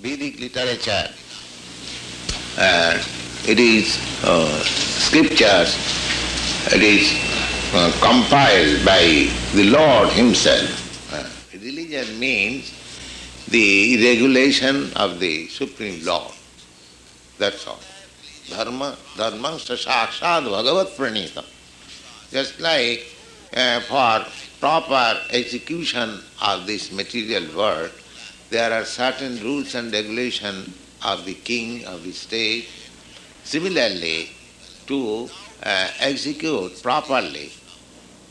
Vedic 0.00 0.38
literature. 0.38 1.08
Uh, 2.58 3.02
it 3.48 3.58
is 3.58 3.98
uh, 4.24 4.46
scriptures, 4.64 5.74
it 6.72 6.82
is 6.82 7.12
uh, 7.72 7.90
compiled 8.02 8.84
by 8.84 9.30
the 9.54 9.70
Lord 9.70 10.10
Himself. 10.10 10.68
Uh, 11.12 11.24
religion 11.58 12.18
means 12.18 12.72
the 13.48 13.96
regulation 13.96 14.92
of 14.96 15.18
the 15.18 15.48
Supreme 15.48 16.04
Lord. 16.04 16.32
That's 17.38 17.66
all. 17.66 17.80
Dharma, 18.50 18.96
dharma 19.16 19.56
sakshat 19.56 20.44
bhagavat 20.44 20.88
pranita. 20.96 21.44
Just 22.30 22.60
like 22.60 23.06
uh, 23.54 23.80
for 23.80 24.26
proper 24.60 25.20
execution 25.30 26.20
of 26.42 26.66
this 26.66 26.92
material 26.92 27.44
world, 27.56 27.92
there 28.50 28.72
are 28.72 28.84
certain 28.84 29.38
rules 29.42 29.74
and 29.74 29.92
regulations 29.92 30.68
of 31.04 31.24
the 31.24 31.34
king, 31.34 31.84
of 31.86 32.02
the 32.04 32.12
state. 32.12 32.68
Similarly, 33.44 34.30
to 34.86 35.28
uh, 35.62 35.88
execute 36.00 36.82
properly 36.82 37.50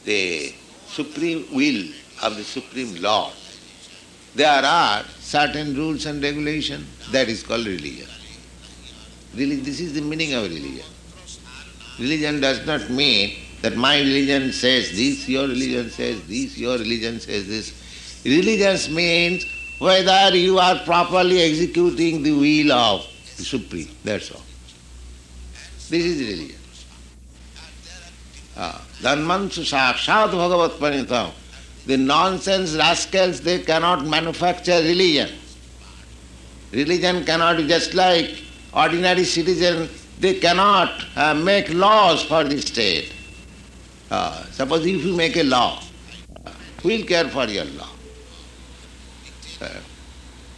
the 0.03 0.53
supreme 0.87 1.45
will 1.53 1.87
of 2.23 2.37
the 2.37 2.43
Supreme 2.43 3.01
Lord, 3.01 3.33
there 4.35 4.63
are 4.63 5.03
certain 5.19 5.75
rules 5.75 6.05
and 6.05 6.21
regulations. 6.21 6.85
That 7.11 7.29
is 7.29 7.43
called 7.43 7.65
religion. 7.65 8.07
Really, 9.33 9.57
this 9.57 9.79
is 9.79 9.93
the 9.93 10.01
meaning 10.01 10.33
of 10.33 10.43
religion. 10.43 10.85
Religion 11.99 12.41
does 12.41 12.65
not 12.65 12.89
mean 12.89 13.37
that 13.61 13.75
my 13.75 13.99
religion 13.99 14.51
says 14.51 14.91
this, 14.91 15.27
your 15.27 15.47
religion 15.47 15.89
says 15.89 16.21
this, 16.27 16.57
your 16.57 16.77
religion 16.77 17.19
says 17.19 17.47
this. 17.47 18.21
Religion 18.25 18.93
means 18.93 19.45
whether 19.79 20.35
you 20.35 20.57
are 20.59 20.79
properly 20.79 21.41
executing 21.41 22.23
the 22.23 22.31
will 22.31 22.71
of 22.71 23.07
the 23.37 23.43
Supreme. 23.43 23.89
That's 24.03 24.31
all. 24.31 24.41
This 25.89 26.05
is 26.05 26.19
religion. 26.19 26.55
Dhanmansu 28.55 29.63
sakshat 29.63 30.31
bhagavat 30.31 30.79
panitam. 30.79 31.31
The 31.85 31.97
nonsense 31.97 32.75
rascals, 32.75 33.41
they 33.41 33.59
cannot 33.59 34.05
manufacture 34.05 34.81
religion. 34.81 35.29
Religion 36.71 37.23
cannot 37.25 37.57
just 37.67 37.93
like 37.93 38.43
ordinary 38.73 39.23
citizen, 39.23 39.89
they 40.19 40.39
cannot 40.39 41.05
uh, 41.15 41.33
make 41.33 41.71
laws 41.73 42.23
for 42.23 42.43
the 42.43 42.59
state. 42.61 43.13
Uh, 44.09 44.43
suppose 44.45 44.85
if 44.85 45.03
you 45.05 45.15
make 45.15 45.35
a 45.37 45.43
law, 45.43 45.81
who 46.81 46.89
will 46.89 47.03
care 47.03 47.27
for 47.29 47.45
your 47.45 47.65
law? 47.65 47.89
Uh, 49.61 49.69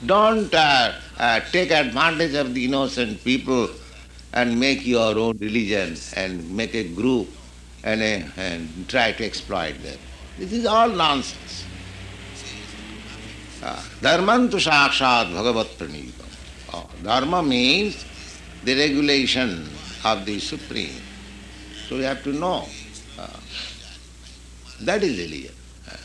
don't 0.05 0.53
uh, 0.53 0.93
uh, 1.17 1.39
take 1.51 1.71
advantage 1.71 2.33
of 2.35 2.53
the 2.53 2.65
innocent 2.65 3.23
people 3.23 3.69
and 4.33 4.59
make 4.59 4.85
your 4.85 5.17
own 5.17 5.37
religion 5.37 5.95
and 6.15 6.49
make 6.55 6.73
a 6.75 6.83
group 6.83 7.27
and, 7.83 8.01
uh, 8.01 8.29
and 8.37 8.87
try 8.87 9.11
to 9.11 9.25
exploit 9.25 9.73
them. 9.81 9.97
This 10.37 10.51
is 10.51 10.65
all 10.65 10.89
nonsense. 10.89 11.65
Dharmantu 14.01 14.59
sakshat 14.59 15.33
bhagavat 15.33 15.67
pranitam. 15.77 17.03
Dharma 17.03 17.41
means 17.41 18.05
the 18.63 18.75
regulation 18.75 19.67
of 20.05 20.25
the 20.25 20.39
Supreme. 20.39 21.01
So 21.87 21.95
you 21.95 22.03
have 22.03 22.23
to 22.23 22.33
know. 22.33 22.67
Uh, 23.17 23.27
that 24.81 25.01
is 25.03 25.17
religion. 25.17 25.55
Uh, 25.89 25.95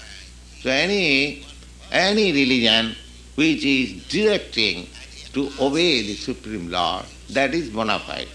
so 0.60 0.70
any, 0.70 1.44
any 1.92 2.32
religion 2.32 2.96
which 3.34 3.64
is 3.64 4.04
directing 4.08 4.88
to 5.32 5.50
obey 5.60 6.02
the 6.02 6.14
Supreme 6.14 6.70
Lord, 6.70 7.04
that 7.30 7.54
is 7.54 7.70
bona 7.70 7.98
fide. 7.98 8.28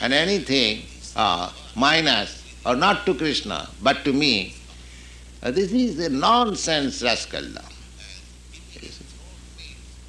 And 0.00 0.12
anything 0.12 0.82
uh, 1.14 1.52
minus 1.76 2.42
or 2.64 2.76
not 2.76 3.04
to 3.06 3.14
Krishna 3.14 3.68
but 3.82 4.04
to 4.04 4.12
me, 4.12 4.54
uh, 5.42 5.50
this 5.50 5.72
is 5.72 5.98
a 5.98 6.08
nonsense 6.08 7.02
rascal. 7.02 7.44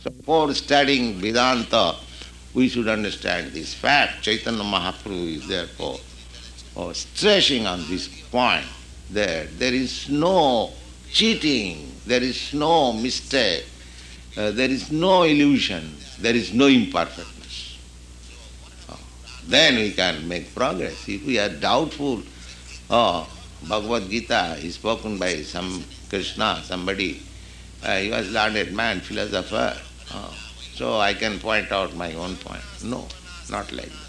So 0.03 0.11
for 0.25 0.53
studying 0.53 1.13
Vedanta, 1.15 1.95
we 2.53 2.67
should 2.69 2.87
understand 2.87 3.51
this 3.53 3.73
fact. 3.73 4.21
Chaitanya 4.21 4.63
Mahaprabhu 4.63 5.37
is 5.37 5.47
therefore 5.47 5.97
oh, 6.75 6.91
stressing 6.93 7.65
on 7.65 7.79
this 7.87 8.07
point 8.29 8.65
that 9.11 9.57
there 9.57 9.73
is 9.73 10.09
no 10.09 10.71
cheating, 11.13 11.93
there 12.05 12.23
is 12.23 12.53
no 12.53 12.91
mistake, 12.91 13.65
uh, 14.35 14.49
there 14.51 14.69
is 14.69 14.91
no 14.91 15.23
illusion, 15.23 15.95
there 16.19 16.35
is 16.35 16.53
no 16.53 16.65
imperfectness. 16.65 17.77
Oh, 18.89 18.99
then 19.47 19.75
we 19.75 19.91
can 19.91 20.27
make 20.27 20.53
progress. 20.53 21.07
If 21.07 21.23
we 21.25 21.37
are 21.37 21.49
doubtful, 21.49 22.23
oh, 22.89 23.29
Bhagavad 23.69 24.09
Gita 24.09 24.57
is 24.59 24.75
spoken 24.75 25.19
by 25.19 25.43
some 25.43 25.85
Krishna, 26.09 26.61
somebody, 26.65 27.21
uh, 27.83 27.97
he 27.97 28.09
was 28.09 28.31
learned 28.31 28.73
man, 28.73 28.99
philosopher. 28.99 29.77
Oh, 30.13 30.33
so 30.73 30.99
I 30.99 31.13
can 31.13 31.39
point 31.39 31.71
out 31.71 31.95
my 31.95 32.13
own 32.15 32.35
point. 32.37 32.63
No, 32.83 33.07
not 33.51 33.71
like 33.71 33.85
that. 33.85 34.03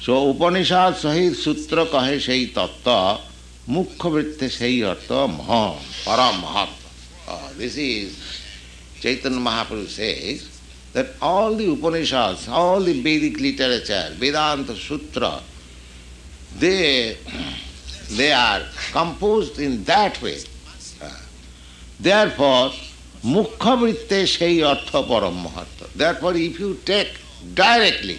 So 0.00 0.30
Upanishad 0.30 0.94
Sahit 0.94 1.34
Sutra 1.34 1.84
kahe 1.84 2.20
sei 2.20 2.46
tattva 2.46 3.20
mukha 3.68 4.10
vritte 4.10 4.50
sei 4.50 4.82
artha 4.82 5.26
maha 5.28 5.78
param 6.04 6.40
mahatma. 6.40 6.76
This 7.56 7.76
is 7.76 8.40
Chaitanya 9.00 9.38
Mahaprabhu 9.38 9.86
says 9.86 10.60
that 10.92 11.08
all 11.22 11.54
the 11.54 11.66
Upanishads, 11.72 12.48
all 12.48 12.80
the 12.80 13.00
Vedic 13.00 13.38
literature, 13.38 14.14
Vedanta 14.18 14.74
Sutra, 14.74 15.40
they, 16.58 17.16
they 18.10 18.32
are 18.32 18.62
composed 18.92 19.58
in 19.58 19.84
that 19.84 20.20
way. 20.20 20.38
Therefore, 22.00 22.72
Mukha 23.22 23.76
vritte 23.78 24.26
sei 24.26 24.62
artha 24.62 25.02
param 25.02 25.42
mahatma. 25.42 25.86
Therefore, 25.94 26.34
if 26.34 26.58
you 26.58 26.74
take 26.84 27.12
directly 27.54 28.18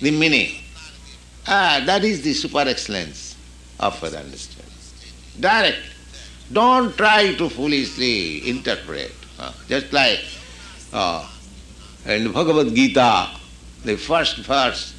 the 0.00 0.10
meaning, 0.10 0.60
ah, 1.46 1.82
that 1.84 2.04
is 2.04 2.22
the 2.22 2.34
super 2.34 2.60
excellence 2.60 3.27
of 3.80 3.98
further 3.98 4.18
understanding. 4.18 4.72
Direct. 5.38 5.78
Don't 6.52 6.96
try 6.96 7.34
to 7.34 7.48
foolishly 7.48 8.48
interpret. 8.48 9.12
Uh, 9.38 9.52
just 9.68 9.92
like 9.92 10.20
uh, 10.92 11.28
in 12.06 12.32
Bhagavad 12.32 12.74
Gita, 12.74 13.28
the 13.84 13.96
first 13.96 14.38
verse 14.38 14.94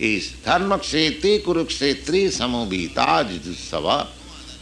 is 0.00 0.32
Dharmakshetri 0.42 1.42
Kurukshetri 1.42 2.26
Samobhita 2.26 3.24
Jidussava 3.24 4.08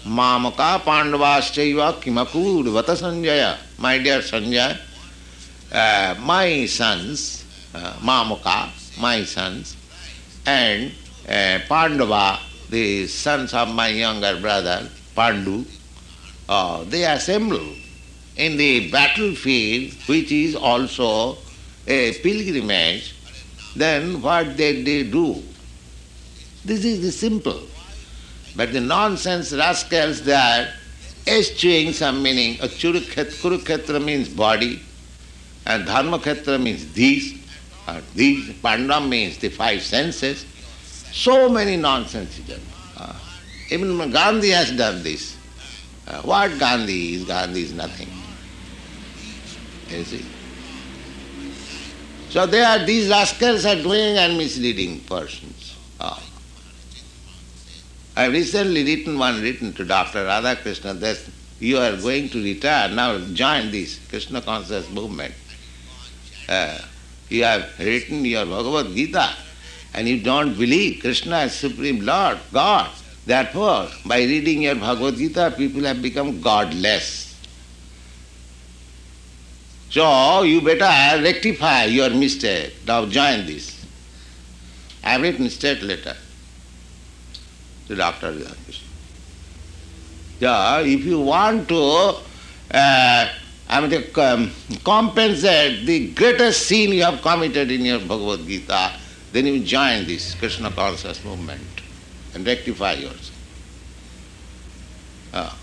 Mamaka 0.04 0.80
Pandavaschaiva 0.80 1.94
Kimakur 1.94 2.64
Vata 2.64 2.94
Sanjaya. 2.96 3.56
My 3.78 3.98
dear 3.98 4.18
Sanjay, 4.18 4.76
uh, 5.72 6.14
my 6.20 6.66
sons, 6.66 7.44
uh, 7.74 7.94
Mamaka, 8.02 8.68
my 9.00 9.22
sons, 9.24 9.76
and 10.44 10.90
uh, 11.28 11.60
Pandava, 11.68 12.40
the 12.72 13.06
sons 13.06 13.52
of 13.52 13.68
my 13.74 13.88
younger 13.88 14.40
brother, 14.40 14.88
Pandu, 15.14 15.66
uh, 16.48 16.82
they 16.84 17.04
assemble 17.04 17.74
in 18.36 18.56
the 18.56 18.90
battlefield, 18.90 19.92
which 20.06 20.32
is 20.32 20.56
also 20.56 21.36
a 21.86 22.14
pilgrimage, 22.22 23.14
then 23.76 24.22
what 24.22 24.56
did 24.56 24.86
they 24.86 25.02
do? 25.02 25.42
This 26.64 26.84
is 26.86 27.02
the 27.02 27.12
simple. 27.12 27.60
But 28.56 28.72
the 28.72 28.80
nonsense 28.80 29.52
rascals, 29.52 30.22
they 30.22 30.32
are 30.32 30.68
eschewing 31.26 31.92
some 31.92 32.22
meaning. 32.22 32.58
A 32.62 32.68
Kurukshetra 32.68 34.02
means 34.02 34.30
body, 34.30 34.80
and 35.66 35.86
Dharmakhetra 35.86 36.62
means 36.62 36.90
these, 36.94 37.38
or 37.86 38.00
these. 38.14 38.48
Pandam 38.64 39.10
means 39.10 39.36
the 39.36 39.50
five 39.50 39.82
senses. 39.82 40.46
So 41.12 41.48
many 41.48 41.76
nonsense. 41.76 42.40
Uh, 42.96 43.14
even 43.70 44.10
Gandhi 44.10 44.50
has 44.50 44.72
done 44.72 45.02
this. 45.02 45.36
Uh, 46.06 46.22
what 46.22 46.58
Gandhi 46.58 47.14
is? 47.14 47.24
Gandhi 47.24 47.62
is 47.62 47.74
nothing. 47.74 48.08
You 49.88 50.04
see? 50.04 50.24
So 52.30 52.46
they 52.46 52.64
are, 52.64 52.84
these 52.86 53.10
rascals 53.10 53.66
are 53.66 53.76
doing 53.76 54.16
and 54.16 54.38
misleading 54.38 55.00
persons. 55.00 55.76
Oh. 56.00 56.22
I 58.16 58.22
have 58.22 58.32
recently 58.32 58.82
written 58.84 59.18
one 59.18 59.42
written 59.42 59.74
to 59.74 59.84
Dr. 59.84 60.24
Radhakrishna 60.24 60.98
that 61.00 61.20
you 61.60 61.76
are 61.78 61.96
going 61.96 62.30
to 62.30 62.42
retire, 62.42 62.88
now 62.88 63.18
join 63.34 63.70
this 63.70 64.00
Krishna 64.08 64.40
conscious 64.40 64.88
movement. 64.90 65.34
Uh, 66.48 66.78
you 67.28 67.44
have 67.44 67.78
written 67.78 68.24
your 68.24 68.46
Bhagavad 68.46 68.94
Gita 68.94 69.30
and 69.94 70.08
you 70.08 70.22
don't 70.22 70.56
believe 70.58 71.00
Krishna 71.00 71.40
is 71.40 71.52
Supreme 71.52 72.04
Lord, 72.04 72.38
God. 72.52 72.90
Therefore, 73.24 73.88
by 74.04 74.18
reading 74.18 74.62
your 74.62 74.74
Bhagavad 74.74 75.16
Gita, 75.16 75.54
people 75.56 75.82
have 75.84 76.02
become 76.02 76.40
godless. 76.40 77.38
So 79.90 80.42
you 80.42 80.60
better 80.60 81.22
rectify 81.22 81.84
your 81.84 82.10
mistake. 82.10 82.74
Now 82.86 83.06
join 83.06 83.46
this. 83.46 83.84
I 85.04 85.12
have 85.12 85.22
written 85.22 85.48
straight 85.50 85.82
letter 85.82 86.16
to 87.88 87.94
Dr. 87.94 88.32
Krishna. 88.64 88.88
Yeah, 90.40 90.80
if 90.80 91.04
you 91.04 91.20
want 91.20 91.68
to 91.68 92.16
uh, 92.72 93.28
I 93.68 93.80
mean, 93.80 93.90
to 93.90 94.22
um, 94.22 94.50
compensate 94.84 95.86
the 95.86 96.12
greatest 96.12 96.66
sin 96.66 96.92
you 96.92 97.04
have 97.04 97.22
committed 97.22 97.70
in 97.70 97.86
your 97.86 98.00
Bhagavad 98.00 98.46
Gita, 98.46 98.92
then 99.32 99.46
you 99.46 99.60
join 99.60 100.06
this 100.06 100.34
Krishna 100.34 100.70
conscious 100.70 101.24
movement 101.24 101.80
and 102.34 102.46
rectify 102.46 102.92
yourself. 102.92 103.30
Uh, 105.32 105.54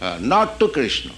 uh, 0.00 0.18
not 0.20 0.58
to 0.60 0.68
Krishna. 0.68 1.12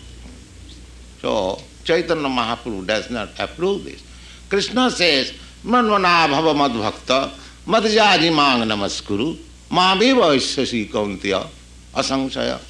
So, 1.20 1.60
Chaitanya 1.84 2.28
Mahaprabhu 2.28 2.86
does 2.86 3.10
not 3.10 3.30
approve 3.38 3.84
this. 3.84 4.02
Krishna 4.48 4.90
says, 4.90 5.32
Manvana 5.64 6.28
bhava 6.28 6.54
madbhakta 6.54 7.30
madjadi 7.66 8.34
mang 8.34 8.68
namaskuru 8.68 9.36
mameva 9.70 10.34
isyasi 10.36 10.90
kauntya 10.90 11.46
asangsaya. 11.94 12.60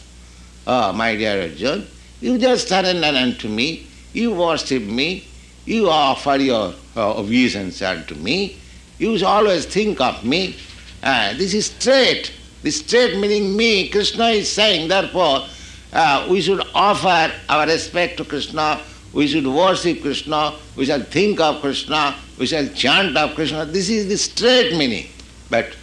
Ah, 0.66 0.92
my 0.92 1.16
dear 1.16 1.42
Arjun, 1.42 1.84
you 2.20 2.38
just 2.38 2.68
surrender 2.68 3.06
unto 3.06 3.48
me, 3.48 3.86
you 4.12 4.32
worship 4.32 4.82
me, 4.82 5.24
you 5.66 5.90
offer 5.90 6.36
your 6.36 6.72
uh, 6.96 7.18
obeisance 7.18 7.82
unto 7.82 8.14
me, 8.14 8.56
you 8.99 9.26
always 9.26 9.67
think 9.67 10.00
of 10.00 10.25
me. 10.25 10.56
Uh, 11.02 11.35
this 11.35 11.55
is 11.55 11.67
straight. 11.67 12.32
This 12.62 12.81
straight 12.81 13.19
meaning 13.19 13.56
me, 13.56 13.88
Krishna 13.88 14.29
is 14.29 14.50
saying, 14.50 14.88
therefore, 14.88 15.46
uh, 15.93 16.26
we 16.31 16.41
should 16.41 16.62
offer 16.75 17.32
our 17.49 17.67
respect 17.67 18.17
to 18.17 18.25
Krishna, 18.25 18.81
we 19.12 19.26
should 19.26 19.46
worship 19.46 20.00
Krishna, 20.00 20.55
we 20.76 20.87
shall 20.87 21.02
think 21.02 21.41
of 21.41 21.61
Krishna, 21.61 22.17
we 22.38 22.46
shall 22.46 22.67
chant 22.69 23.17
of 23.17 23.35
Krishna. 23.35 23.64
This 23.67 23.91
is 23.91 24.08
the 24.08 24.17
straight 24.17 24.76
meaning. 24.76 25.06
But 25.50 25.76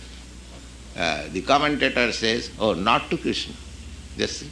uh, 0.98 1.28
the 1.31 1.42
commentator 1.42 2.12
says, 2.12 2.50
oh, 2.60 2.74
not 2.74 3.10
to 3.10 3.18
Krishna. 3.18 3.54
Just 4.18 4.40
see. 4.40 4.50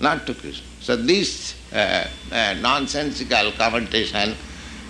Not 0.00 0.26
to 0.26 0.34
Krishna. 0.34 0.66
So 0.80 0.96
this 0.96 1.54
uh, 1.72 2.08
nonsensical 2.60 3.52
commentation 3.52 4.34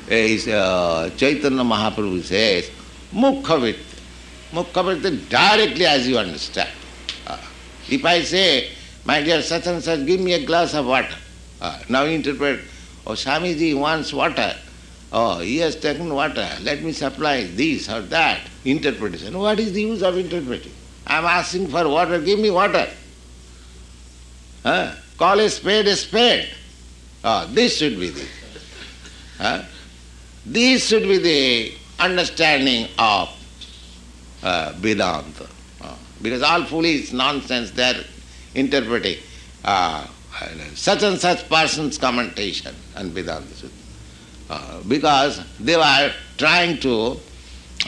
is 0.09 0.49
uh, 0.49 1.11
Chaitanya 1.17 1.63
Mahaprabhu 1.63 2.23
says, 2.23 2.71
Mukhavit. 3.13 3.79
Mukhavit 4.53 5.29
directly 5.29 5.87
as 5.87 6.09
you 6.09 6.19
understand. 6.19 6.71
Uh, 7.27 7.39
if 7.89 8.05
I 8.05 8.23
say, 8.23 8.71
my 9.05 9.23
dear 9.23 9.43
such 9.43 9.67
and 9.67 9.83
such, 9.83 10.05
give 10.07 10.21
me 10.21 10.35
a 10.35 10.45
glass 10.45 10.75
of 10.75 10.87
water. 10.87 11.17
Uh, 11.61 11.79
now 11.89 12.05
interpret, 12.05 12.61
oh 13.07 13.13
Swamiji 13.13 13.79
wants 13.79 14.13
water. 14.13 14.55
Oh, 15.13 15.41
he 15.41 15.59
has 15.59 15.77
taken 15.77 16.13
water. 16.15 16.49
Let 16.63 16.83
me 16.83 16.93
supply 16.93 17.45
this 17.45 17.89
or 17.89 18.01
that. 18.03 18.41
Interpretation. 18.65 19.37
What 19.37 19.59
is 19.59 19.73
the 19.73 19.83
use 19.83 20.03
of 20.03 20.17
interpreting? 20.17 20.73
I 21.07 21.19
am 21.19 21.25
asking 21.25 21.69
for 21.69 21.89
water. 21.89 22.21
Give 22.21 22.39
me 22.39 22.51
water. 22.51 22.89
Huh? 24.63 24.95
Call 25.19 25.41
a 25.41 25.49
spade 25.49 25.89
a 25.89 25.97
spade. 25.97 26.49
Oh, 27.25 27.47
this 27.51 27.79
should 27.79 27.99
be 27.99 28.11
the. 28.11 28.27
Huh? 29.39 29.63
This 30.47 30.87
should 30.87 31.03
be 31.03 31.19
the 31.19 31.73
understanding 31.99 32.89
of 32.99 33.29
uh, 34.43 34.73
Vedanta. 34.77 35.47
Uh, 35.81 35.95
because 36.23 36.43
all 36.43 36.65
foolish 36.65 37.13
nonsense 37.13 37.71
they 37.73 37.91
are 37.91 38.05
interpreting 38.55 39.19
uh, 39.65 40.07
such 40.75 41.03
and 41.03 41.19
such 41.19 41.49
person's 41.49 41.99
commentation 41.99 42.75
on 42.97 43.11
Vedanta. 43.11 43.69
Uh, 44.49 44.81
because 44.89 45.41
they 45.61 45.77
were 45.77 46.13
trying 46.37 46.79
to 46.81 47.17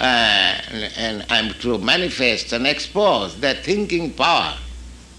uh, 0.00 0.60
and 0.96 1.26
I'm 1.28 1.52
to 1.54 1.78
manifest 1.78 2.52
and 2.52 2.66
expose 2.66 3.38
their 3.40 3.54
thinking 3.54 4.12
power. 4.12 4.56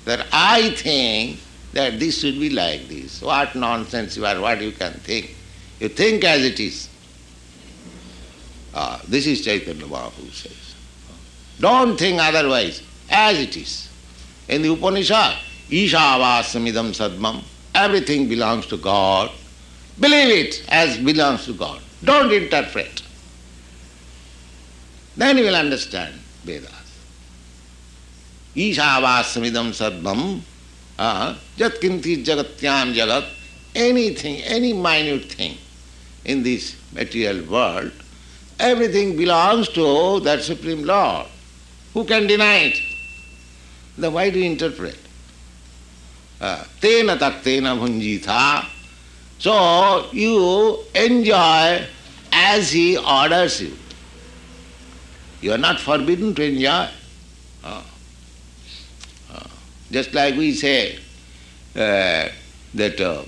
That 0.06 0.26
I 0.32 0.72
think 0.72 1.40
that 1.74 2.00
this 2.00 2.20
should 2.20 2.40
be 2.40 2.50
like 2.50 2.88
this. 2.88 3.22
What 3.22 3.56
nonsense 3.56 4.18
you 4.18 4.26
are, 4.26 4.40
what 4.40 4.62
you 4.62 4.72
can 4.72 4.94
think. 4.94 5.36
You 5.80 5.90
think 5.90 6.24
as 6.24 6.44
it 6.44 6.60
is. 6.60 6.90
Uh, 8.74 9.00
this 9.08 9.28
is 9.28 9.44
Chaitanya 9.44 9.86
Mahaprabhu 9.86 10.32
says. 10.34 10.76
Don't 11.60 11.98
think 11.98 12.20
otherwise, 12.20 12.82
as 13.10 13.40
it 13.40 13.56
is. 13.56 13.90
In 14.50 14.64
the 14.64 14.72
Upanishad, 14.72 15.38
Ishavasamidam 15.70 16.92
Sadmam, 16.92 17.44
everything 17.76 18.28
belongs 18.28 18.66
to 18.68 18.78
God. 18.78 19.32
Believe 20.00 20.46
it 20.46 20.66
as 20.70 20.98
belongs 20.98 21.46
to 21.46 21.54
God. 21.54 21.82
Don't 22.04 22.32
interpret. 22.34 23.04
Then 25.16 25.38
you 25.38 25.46
will 25.46 25.56
understand 25.56 26.16
Vedas. 26.44 26.72
Ishavasamidam 28.56 29.70
Sadmam, 29.72 30.42
uh, 30.98 31.36
Jat 31.58 31.74
Kinti 31.74 32.26
Jagatyam 32.26 32.94
Jagat, 32.96 33.30
anything, 33.76 34.42
any 34.42 34.74
minute 34.74 35.26
thing 35.32 35.58
in 36.26 36.42
this 36.42 36.76
material 36.92 37.46
world 37.46 37.92
Everything 38.64 39.18
belongs 39.18 39.68
to 39.68 40.22
that 40.22 40.42
Supreme 40.42 40.86
Lord. 40.86 41.28
Who 41.94 42.06
can 42.06 42.28
deny 42.28 42.72
it? 42.72 42.78
Then 43.98 44.14
why 44.14 44.30
do 44.30 44.40
you 44.40 44.46
interpret? 44.46 44.98
Uh, 46.40 46.64
tena 46.80 47.18
taktena 47.18 47.78
bhunjitha. 47.78 48.66
So 49.38 50.08
you 50.14 50.80
enjoy 50.96 51.86
as 52.32 52.72
he 52.72 52.98
orders 52.98 53.62
you. 53.62 53.76
You 55.42 55.52
are 55.52 55.58
not 55.58 55.82
forbidden 55.82 56.34
to 56.34 56.44
enjoy. 56.44 56.88
Uh, 57.66 57.84
uh, 59.34 59.44
just 59.92 60.14
like 60.14 60.38
we 60.38 60.54
say 60.54 61.00
uh, 61.76 62.30
that 62.76 63.02
uh, 63.02 63.24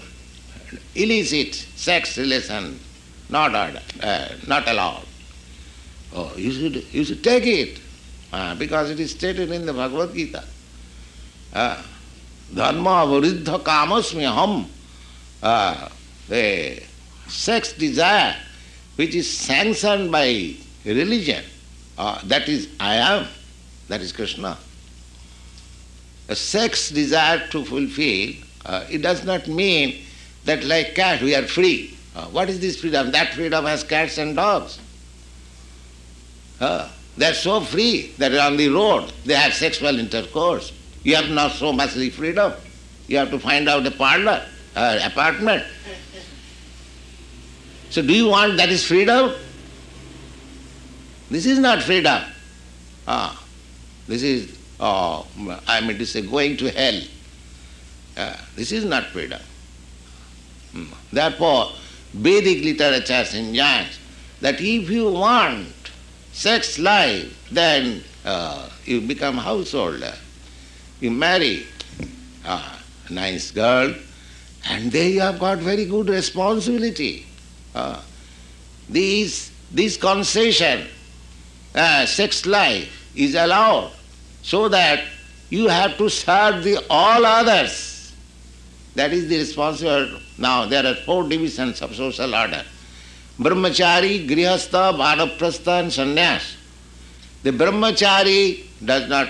illicit 0.96 1.56
sex 1.56 2.18
relation 2.18 2.80
not 3.30 3.54
ordered, 3.54 3.82
uh, 4.02 4.30
not 4.48 4.66
allowed. 4.70 5.05
Oh, 6.18 6.32
you 6.38 6.52
should, 6.52 6.94
you 6.94 7.04
should 7.04 7.22
take 7.22 7.46
it 7.46 7.82
uh, 8.32 8.56
because 8.56 8.90
it 8.90 9.02
is 9.02 9.12
stated 9.12 9.52
in 9.52 9.66
the 9.66 9.74
Bhagavad 9.74 10.14
Gita. 10.14 10.46
Uh, 11.54 11.82
Dharma 12.54 13.06
varidha 13.06 13.60
kamasmi 13.60 14.24
aham. 14.24 14.66
Uh, 15.44 15.90
the 16.30 16.82
sex 17.28 17.74
desire 17.74 18.36
which 18.96 19.14
is 19.14 19.30
sanctioned 19.30 20.10
by 20.10 20.56
religion, 20.86 21.44
uh, 21.98 22.22
that 22.24 22.48
is 22.48 22.70
I 22.80 22.96
am, 22.96 23.28
that 23.90 24.00
is 24.00 24.14
Krishna. 24.14 24.58
A 26.30 26.36
sex 26.36 26.92
desire 26.92 27.46
to 27.50 27.66
fulfill, 27.66 28.36
uh, 28.66 28.86
it 28.90 29.02
does 29.02 29.26
not 29.26 29.48
mean 29.50 30.02
that 30.46 30.64
like 30.64 30.96
cat 30.96 31.22
we 31.22 31.36
are 31.36 31.44
free. 31.44 31.98
Uh, 32.16 32.28
what 32.28 32.50
is 32.50 32.62
this 32.62 32.80
freedom? 32.80 33.12
That 33.12 33.34
freedom 33.34 33.66
has 33.66 33.84
cats 33.84 34.18
and 34.18 34.36
dogs. 34.38 34.80
Uh, 36.60 36.90
they're 37.18 37.34
so 37.34 37.62
free 37.62 38.14
that 38.18 38.34
on 38.36 38.58
the 38.58 38.70
road 38.70 39.12
they 39.26 39.34
have 39.34 39.54
sexual 39.54 40.00
intercourse. 40.00 40.72
You 41.04 41.16
have 41.16 41.30
not 41.30 41.52
so 41.52 41.72
much 41.72 41.92
freedom. 41.92 42.54
You 43.08 43.18
have 43.18 43.30
to 43.32 43.40
find 43.40 43.70
out 43.70 43.86
a 43.86 43.92
parlor, 43.92 44.44
uh, 44.76 45.00
apartment. 45.04 45.64
So 47.90 48.02
do 48.02 48.14
you 48.14 48.28
want 48.28 48.58
that 48.58 48.70
is 48.70 48.86
freedom? 48.86 49.34
This 51.30 51.46
is 51.46 51.60
not 51.60 51.82
freedom. 51.82 52.22
Ah, 53.08 53.42
this 54.08 54.24
is, 54.24 54.58
oh, 54.80 55.28
I 55.68 55.82
mean 55.82 55.98
to 55.98 56.06
say, 56.06 56.22
going 56.22 56.58
to 56.58 56.72
hell. 56.72 57.02
Uh, 58.18 58.38
this 58.56 58.72
is 58.72 58.86
not 58.86 59.06
freedom. 59.06 59.42
Hmm. 60.72 60.86
Therefore, 61.12 61.72
Vedic 62.14 62.64
literature 62.64 63.26
suggests 63.26 64.00
that 64.42 64.56
if 64.60 64.90
you 64.90 65.12
want 65.12 65.68
sex 66.36 66.78
life, 66.78 67.48
then 67.50 68.04
uh, 68.26 68.70
you 68.84 69.00
become 69.00 69.38
householder. 69.38 70.14
You 71.00 71.10
marry 71.10 71.66
a 72.44 72.62
nice 73.10 73.52
girl, 73.52 73.96
and 74.70 74.92
there 74.92 75.10
you 75.10 75.22
have 75.22 75.40
got 75.40 75.60
very 75.60 75.86
good 75.86 76.10
responsibility. 76.10 77.26
Uh, 77.74 78.02
these, 78.90 79.50
this 79.72 79.96
concession, 79.96 80.88
uh, 81.74 82.06
sex 82.06 82.46
life, 82.46 82.92
is 83.16 83.36
allowed 83.36 83.94
so 84.42 84.68
that 84.68 85.06
you 85.50 85.70
have 85.70 85.98
to 85.98 86.10
serve 86.10 86.66
the 86.66 86.84
all 86.90 87.26
others. 87.26 88.14
That 88.96 89.14
is 89.14 89.30
the 89.30 89.38
responsibility. 89.38 90.22
Now 90.38 90.66
there 90.66 90.86
are 90.86 90.96
four 90.96 91.24
divisions 91.30 91.82
of 91.82 91.96
social 91.96 92.36
order. 92.36 92.64
Brahmachari, 93.40 94.28
Grihastha, 94.28 94.94
Vanaprastha 94.94 95.80
and 95.80 95.92
Sannyas. 95.92 96.56
The 97.44 97.52
Brahmachari 97.52 98.64
does 98.84 99.10
not 99.10 99.28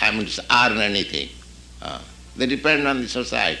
I 0.00 0.10
mean, 0.12 0.28
earn 0.50 0.78
anything. 0.78 1.28
Uh, 1.82 2.00
they 2.36 2.46
depend 2.46 2.86
on 2.86 3.02
the 3.02 3.08
society. 3.08 3.60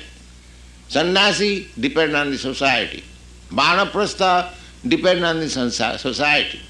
Sannyasi 0.88 1.68
depend 1.78 2.16
on 2.16 2.30
the 2.30 2.38
society. 2.38 3.04
Vanaprastha 3.50 4.52
depend 4.86 5.24
on 5.24 5.38
the 5.38 5.48
society. 5.48 6.60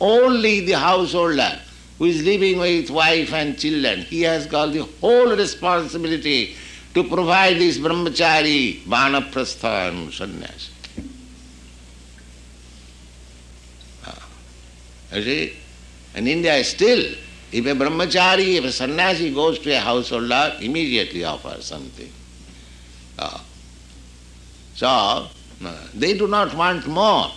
Only 0.00 0.60
the 0.60 0.72
householder 0.72 1.60
who 1.98 2.06
is 2.06 2.22
living 2.24 2.58
with 2.58 2.90
wife 2.90 3.32
and 3.32 3.58
children, 3.58 4.00
he 4.00 4.22
has 4.22 4.46
got 4.46 4.72
the 4.72 4.84
whole 5.00 5.36
responsibility 5.36 6.56
to 6.94 7.04
provide 7.04 7.58
this 7.58 7.78
brahmachari, 7.78 8.82
vanaprastha 8.82 9.90
and 9.90 10.12
sannyasi. 10.12 10.72
You 15.12 15.22
see, 15.22 15.56
in 16.14 16.26
India 16.26 16.62
still, 16.64 17.14
if 17.52 17.66
a 17.66 17.74
brahmachari, 17.74 18.56
if 18.56 18.64
a 18.64 18.72
sannyasi 18.72 19.34
goes 19.34 19.58
to 19.60 19.70
a 19.70 19.80
householder, 19.80 20.56
immediately 20.60 21.24
offers 21.24 21.64
something. 21.64 22.10
Uh, 23.18 23.40
so, 24.74 24.86
uh, 24.86 25.28
they 25.94 26.16
do 26.16 26.26
not 26.26 26.54
want 26.54 26.86
more, 26.86 27.30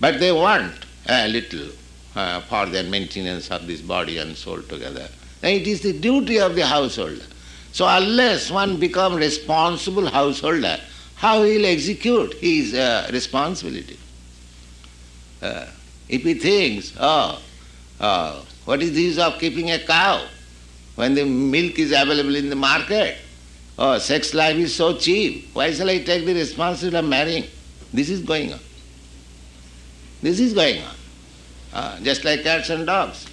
but 0.00 0.18
they 0.18 0.32
want 0.32 0.72
a 1.08 1.28
little 1.28 1.68
uh, 2.16 2.40
for 2.42 2.66
their 2.66 2.84
maintenance 2.84 3.50
of 3.50 3.66
this 3.66 3.80
body 3.80 4.18
and 4.18 4.36
soul 4.36 4.60
together. 4.62 5.08
And 5.42 5.60
it 5.60 5.66
is 5.66 5.82
the 5.82 5.98
duty 5.98 6.40
of 6.40 6.54
the 6.54 6.66
householder. 6.66 7.24
So 7.72 7.86
unless 7.88 8.50
one 8.50 8.78
become 8.78 9.16
responsible 9.16 10.06
householder, 10.06 10.78
how 11.16 11.42
he 11.42 11.56
will 11.56 11.66
execute 11.66 12.34
his 12.34 12.74
uh, 12.74 13.08
responsibility? 13.12 13.98
Uh, 15.42 15.66
if 16.08 16.22
he 16.22 16.34
thinks, 16.34 16.94
oh, 16.98 17.40
uh, 18.00 18.42
what 18.64 18.82
is 18.82 18.92
the 18.92 19.02
use 19.02 19.18
of 19.18 19.38
keeping 19.38 19.70
a 19.70 19.78
cow 19.78 20.26
when 20.94 21.14
the 21.14 21.24
milk 21.24 21.78
is 21.78 21.90
available 21.92 22.34
in 22.34 22.50
the 22.50 22.56
market? 22.56 23.18
Oh, 23.78 23.98
sex 23.98 24.34
life 24.34 24.56
is 24.56 24.74
so 24.74 24.96
cheap. 24.96 25.50
Why 25.52 25.72
shall 25.72 25.90
I 25.90 25.98
take 25.98 26.24
the 26.24 26.34
responsibility 26.34 26.96
of 26.96 27.04
marrying? 27.04 27.44
This 27.92 28.08
is 28.08 28.20
going 28.20 28.52
on. 28.52 28.60
This 30.22 30.40
is 30.40 30.54
going 30.54 30.82
on. 30.82 30.94
Uh, 31.72 32.00
just 32.00 32.24
like 32.24 32.42
cats 32.42 32.70
and 32.70 32.86
dogs. 32.86 33.26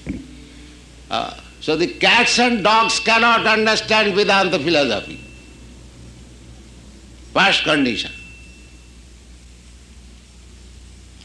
Uh, 1.10 1.40
so 1.60 1.75
the 1.75 1.88
cats 1.88 2.40
and 2.40 2.63
dogs 2.63 3.00
cannot 3.00 3.46
understand 3.46 4.16
Vedanta 4.16 4.58
philosophy. 4.58 5.20
First 7.34 7.63
condition. 7.63 8.12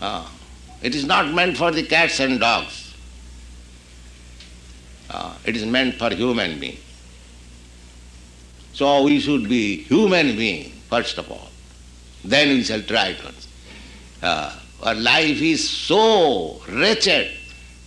Uh, 0.01 0.29
it 0.83 0.95
is 0.95 1.05
not 1.05 1.33
meant 1.33 1.57
for 1.57 1.71
the 1.71 1.83
cats 1.83 2.21
and 2.21 2.39
dogs. 2.41 2.95
Uh, 5.09 5.35
it 5.45 5.57
is 5.57 5.65
meant 5.65 5.95
for 5.95 6.11
human 6.11 6.59
being. 6.59 6.79
So 8.73 9.05
we 9.05 9.21
should 9.21 9.49
be 9.49 9.83
human 9.85 10.37
being 10.37 10.71
first 10.91 11.19
of 11.19 11.31
all. 11.31 11.49
Then 12.25 12.49
we 12.49 12.63
shall 12.63 12.83
try 12.83 13.15
to. 13.15 13.33
Uh, 14.23 14.53
our 14.83 14.95
life 14.95 15.41
is 15.41 15.69
so 15.69 16.61
wretched 16.69 17.31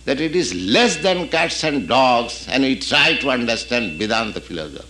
that 0.04 0.20
it 0.20 0.34
is 0.34 0.54
less 0.54 0.96
than 0.96 1.28
cats 1.28 1.62
and 1.62 1.86
dogs, 1.86 2.46
and 2.48 2.62
we 2.62 2.76
try 2.76 3.16
to 3.16 3.30
understand 3.30 3.98
Vedanta 3.98 4.40
philosophy. 4.40 4.86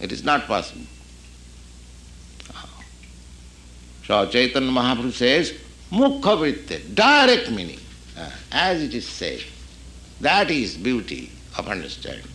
It 0.00 0.12
is 0.12 0.24
not 0.24 0.46
possible. 0.46 0.86
So 4.06 4.24
Chaitanya 4.28 4.70
Mahaprabhu 4.70 5.12
says, 5.12 5.52
Mukha 5.90 6.36
vritte, 6.36 6.94
direct 6.94 7.50
meaning, 7.50 7.78
uh, 8.18 8.30
as 8.50 8.82
it 8.82 8.94
is 8.94 9.06
said. 9.06 9.42
That 10.20 10.50
is 10.50 10.76
beauty 10.76 11.30
of 11.56 11.68
understanding. 11.68 12.26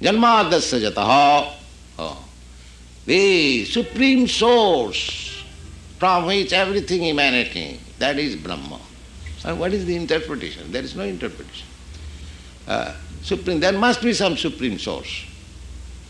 Janmadasya 0.00 0.90
jataha, 0.90 1.52
oh, 1.98 2.24
the 3.04 3.64
supreme 3.64 4.26
source 4.26 5.42
from 5.98 6.26
which 6.26 6.52
everything 6.52 7.04
emanating, 7.04 7.80
that 7.98 8.18
is 8.18 8.36
Brahma. 8.36 8.78
And 9.44 9.58
what 9.58 9.72
is 9.72 9.84
the 9.84 9.96
interpretation? 9.96 10.70
There 10.70 10.82
is 10.82 10.94
no 10.94 11.04
interpretation. 11.04 11.66
Uh, 12.66 12.94
supreme, 13.22 13.60
there 13.60 13.72
must 13.72 14.02
be 14.02 14.12
some 14.12 14.36
supreme 14.36 14.78
source. 14.78 15.24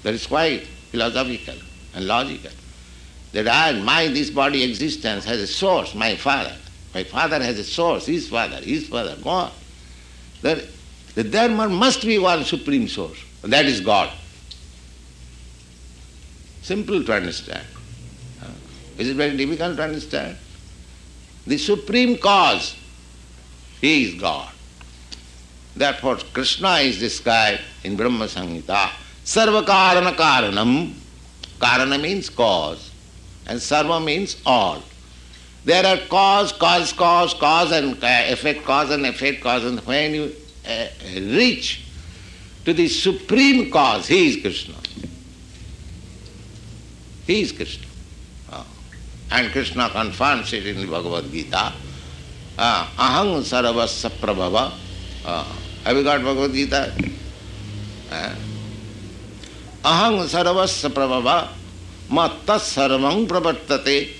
That 0.02 0.14
is 0.14 0.26
quite 0.26 0.62
philosophical 0.90 1.54
and 1.95 2.07
logical. 2.07 2.50
That 3.32 3.49
I, 3.49 3.73
my, 3.80 4.08
this 4.08 4.30
body 4.30 4.62
existence 4.62 5.25
has 5.25 5.40
a 5.40 5.47
source, 5.47 5.94
my 5.94 6.16
father. 6.16 6.56
My 6.94 7.04
father 7.04 7.42
has 7.42 7.58
a 7.58 7.64
source, 7.64 8.06
his 8.06 8.28
father, 8.28 8.56
his 8.56 8.88
father, 8.88 9.16
God. 9.23 9.52
That, 10.42 10.64
that 11.14 11.30
there 11.30 11.49
must 11.49 12.02
be 12.02 12.18
one 12.18 12.44
supreme 12.44 12.88
source. 12.88 13.18
That 13.42 13.66
is 13.66 13.80
God. 13.80 14.11
Simple 16.62 17.04
to 17.04 17.12
understand. 17.14 17.66
Is 18.99 19.11
it 19.11 19.16
very 19.16 19.37
difficult 19.37 19.76
to 19.76 19.85
understand? 19.85 20.37
The 21.47 21.56
supreme 21.56 22.18
cause, 22.18 22.76
he 23.80 24.04
is 24.04 24.20
God. 24.20 24.52
Therefore, 25.76 26.16
Krishna 26.32 26.78
is 26.78 26.99
described 26.99 27.61
in 27.85 27.97
Brahma 27.97 28.25
Samhita. 28.25 28.90
Sarva 29.25 29.64
Karana 29.64 30.14
Karanam. 30.14 30.92
Karana 31.61 32.00
means 32.00 32.28
cause, 32.28 32.90
and 33.49 33.59
Sarva 33.59 34.05
means 34.05 34.40
all. 34.45 34.83
There 35.64 35.85
are 35.85 35.99
cause, 36.09 36.52
cause, 36.52 36.93
cause, 36.93 37.35
cause, 37.35 37.73
and 37.73 37.99
effect, 38.02 38.64
cause, 38.64 38.90
and 38.90 39.05
effect, 39.07 39.43
cause, 39.43 39.64
and 39.64 39.81
when 39.81 40.14
you 40.14 40.33
uh, 40.67 40.87
reach 41.14 41.85
to 42.64 42.73
the 42.73 42.88
supreme 42.88 43.71
cause, 43.71 44.07
he 44.07 44.28
is 44.28 44.40
Krishna. 44.40 44.75
He 47.26 47.43
is 47.43 47.52
Krishna. 47.52 47.87
Uh, 48.50 48.64
and 49.31 49.52
Krishna 49.52 49.90
confirms 49.90 50.52
it 50.52 50.67
in 50.67 50.81
the 50.81 50.87
Bhagavad 50.87 51.31
Gita. 51.31 51.73
Uh, 52.57 52.88
Aham 52.97 53.43
sarvasya 53.43 54.11
prabhava. 54.11 54.73
Uh, 55.25 55.45
have 55.85 55.97
you 55.97 56.02
got 56.02 56.23
Bhagavad 56.23 56.52
Gita? 56.52 56.93
Uh, 58.11 58.35
Aham 59.85 60.25
sarvasya 60.26 60.90
prabhava 60.90 61.58
matta 62.11 62.59
sarvam 62.59 63.27
pravartate 63.27 64.11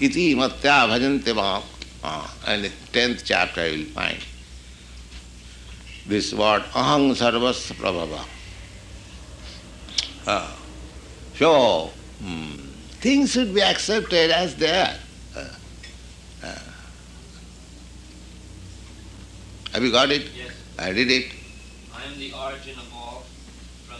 iti 0.00 0.34
matya 0.34 0.86
bhajante 0.88 1.34
mam. 1.34 1.62
Uh, 2.04 2.26
and 2.48 2.64
the 2.64 2.72
tenth 2.92 3.24
chapter 3.24 3.60
I 3.60 3.70
will 3.70 3.84
find 3.84 4.18
this 6.06 6.34
word 6.34 6.62
aham 6.74 7.12
sarvasya 7.14 7.74
prabhava. 7.76 8.24
Uh, 10.26 10.50
so, 11.36 11.90
hmm, 12.22 12.54
things 13.00 13.32
should 13.32 13.54
be 13.54 13.62
accepted 13.62 14.30
as 14.30 14.54
they 14.56 14.70
are. 14.70 14.94
Uh, 15.36 15.48
uh. 16.44 16.58
Have 19.72 19.82
you 19.82 19.90
got 19.90 20.10
it? 20.10 20.28
Yes. 20.36 20.52
I 20.78 20.90
read 20.90 21.10
it. 21.10 21.32
I 21.94 22.04
am 22.04 22.18
the 22.18 22.32
origin 22.34 22.78
of 22.78 22.92
all. 22.94 23.24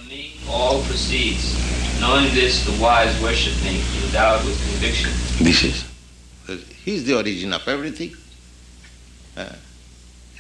From 0.03 0.09
me 0.09 0.35
all 0.49 0.83
proceeds. 0.83 1.55
Knowing 2.01 2.35
this, 2.35 2.65
the 2.65 2.83
wise 2.83 3.21
worship 3.23 3.55
me, 3.63 3.83
endowed 4.07 4.45
with 4.45 4.61
conviction. 4.71 5.11
This 5.45 5.63
is. 5.65 5.85
He 6.85 6.97
is 6.97 7.05
the 7.05 7.17
origin 7.17 7.53
of 7.53 7.67
everything. 7.69 8.15
Uh, 9.37 9.53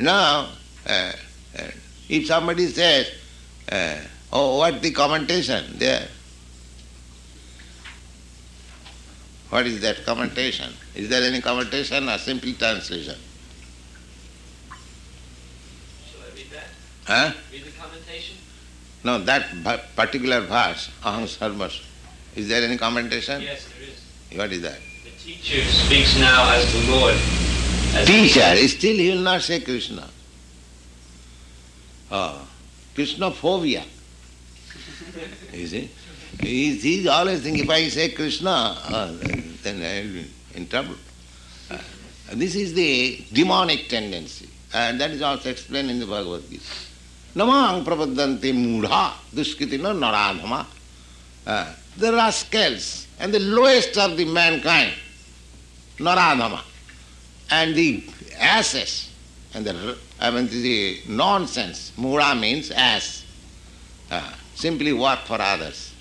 now, 0.00 0.49
uh, 0.87 1.12
uh, 1.57 1.62
if 2.09 2.26
somebody 2.26 2.66
says, 2.66 3.12
uh, 3.71 3.97
oh, 4.33 4.59
what 4.59 4.83
the 4.83 4.90
commentation 4.90 5.78
there? 5.78 6.09
What 9.50 9.66
is 9.66 9.81
that 9.83 10.04
commentation? 10.04 10.73
Is 10.95 11.09
there 11.09 11.23
any 11.23 11.40
commentation 11.40 12.09
or 12.09 12.19
simple 12.19 12.52
translation? 12.54 13.16
Shall 16.11 16.21
I 16.21 16.35
read 16.35 16.50
that? 16.50 16.64
Huh? 17.04 17.33
Read 17.52 17.64
the 17.64 17.71
commentation? 17.71 17.81
No, 19.04 19.18
that 19.18 19.47
particular 19.97 20.40
verse, 20.40 20.90
aham 21.02 21.25
sarvas. 21.25 21.82
Is 22.37 22.49
there 22.49 22.62
any 22.62 22.78
commentation? 22.78 23.42
Yes, 23.42 23.68
there 23.68 23.88
is. 23.88 24.38
What 24.38 24.52
is 24.52 24.62
that? 24.62 24.78
The 25.04 25.11
teacher 25.11 25.64
speaks 25.64 26.18
now 26.18 26.54
as 26.54 26.73
the 26.73 26.90
Lord. 26.92 27.14
As 27.94 28.06
Teacher, 28.06 28.68
still 28.68 28.97
he 28.97 29.11
will 29.11 29.18
not 29.23 29.42
say 29.42 29.61
Krishna. 29.61 30.09
Oh, 32.11 32.49
Krishna 32.94 33.30
phobia. 33.30 33.85
You 35.52 35.66
see? 35.66 35.90
He's, 36.40 36.82
he's 36.82 37.06
always 37.06 37.42
thinking, 37.42 37.64
if 37.64 37.71
I 37.71 37.88
say 37.88 38.11
Krishna, 38.11 38.50
uh, 38.50 39.12
then 39.62 39.82
I 39.82 40.06
will 40.06 40.12
be 40.14 40.30
in 40.54 40.66
trouble. 40.66 40.94
Uh, 41.71 41.76
this 42.32 42.54
is 42.54 42.73
the 42.73 43.23
demonic 43.32 43.88
tendency. 43.88 44.49
And 44.73 44.99
that 45.00 45.11
is 45.11 45.21
also 45.21 45.50
explained 45.50 45.90
in 45.90 46.00
the 46.00 46.06
Bhagavad 46.06 46.49
Gita. 46.49 46.64
Namang 47.34 47.84
prapadante 47.84 48.52
mudha 48.52 49.12
duskitina 49.34 49.92
naradhama. 49.94 50.66
Uh, 51.46 51.72
the 51.96 52.12
rascals 52.12 53.06
and 53.18 53.32
the 53.34 53.40
lowest 53.40 53.96
of 53.98 54.16
the 54.16 54.24
mankind, 54.24 54.92
naradhama, 55.98 56.60
and 57.50 57.74
the 57.74 58.04
asses 58.38 59.08
and 59.54 59.66
the 59.66 59.96
I 60.22 60.30
mean, 60.30 60.46
the 60.46 61.00
nonsense. 61.08 61.92
Mura 61.96 62.34
means 62.34 62.70
ass. 62.70 63.24
Uh, 64.08 64.32
simply 64.54 64.92
work 64.92 65.20
for 65.26 65.40
others. 65.40 65.92